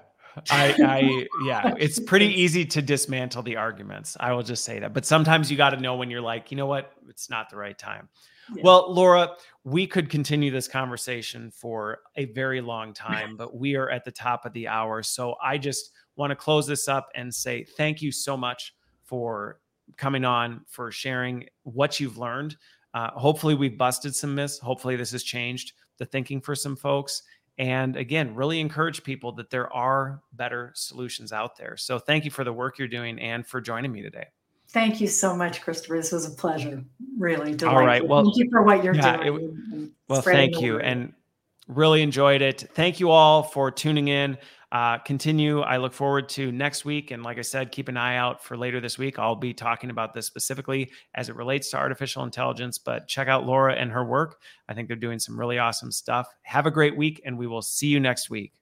[0.50, 4.16] I, I, yeah, it's pretty easy to dismantle the arguments.
[4.18, 4.92] I will just say that.
[4.92, 7.56] But sometimes you got to know when you're like, you know what, it's not the
[7.56, 8.08] right time.
[8.54, 8.62] Yeah.
[8.64, 9.30] Well, Laura,
[9.64, 14.12] we could continue this conversation for a very long time, but we are at the
[14.12, 15.02] top of the hour.
[15.02, 19.60] So I just want to close this up and say thank you so much for
[19.96, 22.56] coming on, for sharing what you've learned.
[22.94, 24.58] Uh, hopefully, we've busted some myths.
[24.58, 27.22] Hopefully, this has changed the thinking for some folks.
[27.58, 31.76] And again, really encourage people that there are better solutions out there.
[31.76, 34.26] So, thank you for the work you're doing and for joining me today.
[34.74, 35.96] Thank you so much, Christopher.
[35.96, 36.82] This was a pleasure.
[37.16, 37.68] Really delightful.
[37.68, 38.06] All right.
[38.06, 39.54] Well, thank you for what you're yeah, doing.
[39.72, 40.80] It, well, thank you.
[40.80, 41.12] And
[41.68, 42.68] really enjoyed it.
[42.74, 44.36] Thank you all for tuning in.
[44.72, 45.60] Uh, continue.
[45.60, 47.12] I look forward to next week.
[47.12, 49.16] And like I said, keep an eye out for later this week.
[49.16, 53.46] I'll be talking about this specifically as it relates to artificial intelligence, but check out
[53.46, 54.40] Laura and her work.
[54.68, 56.26] I think they're doing some really awesome stuff.
[56.42, 58.52] Have a great week, and we will see you next week.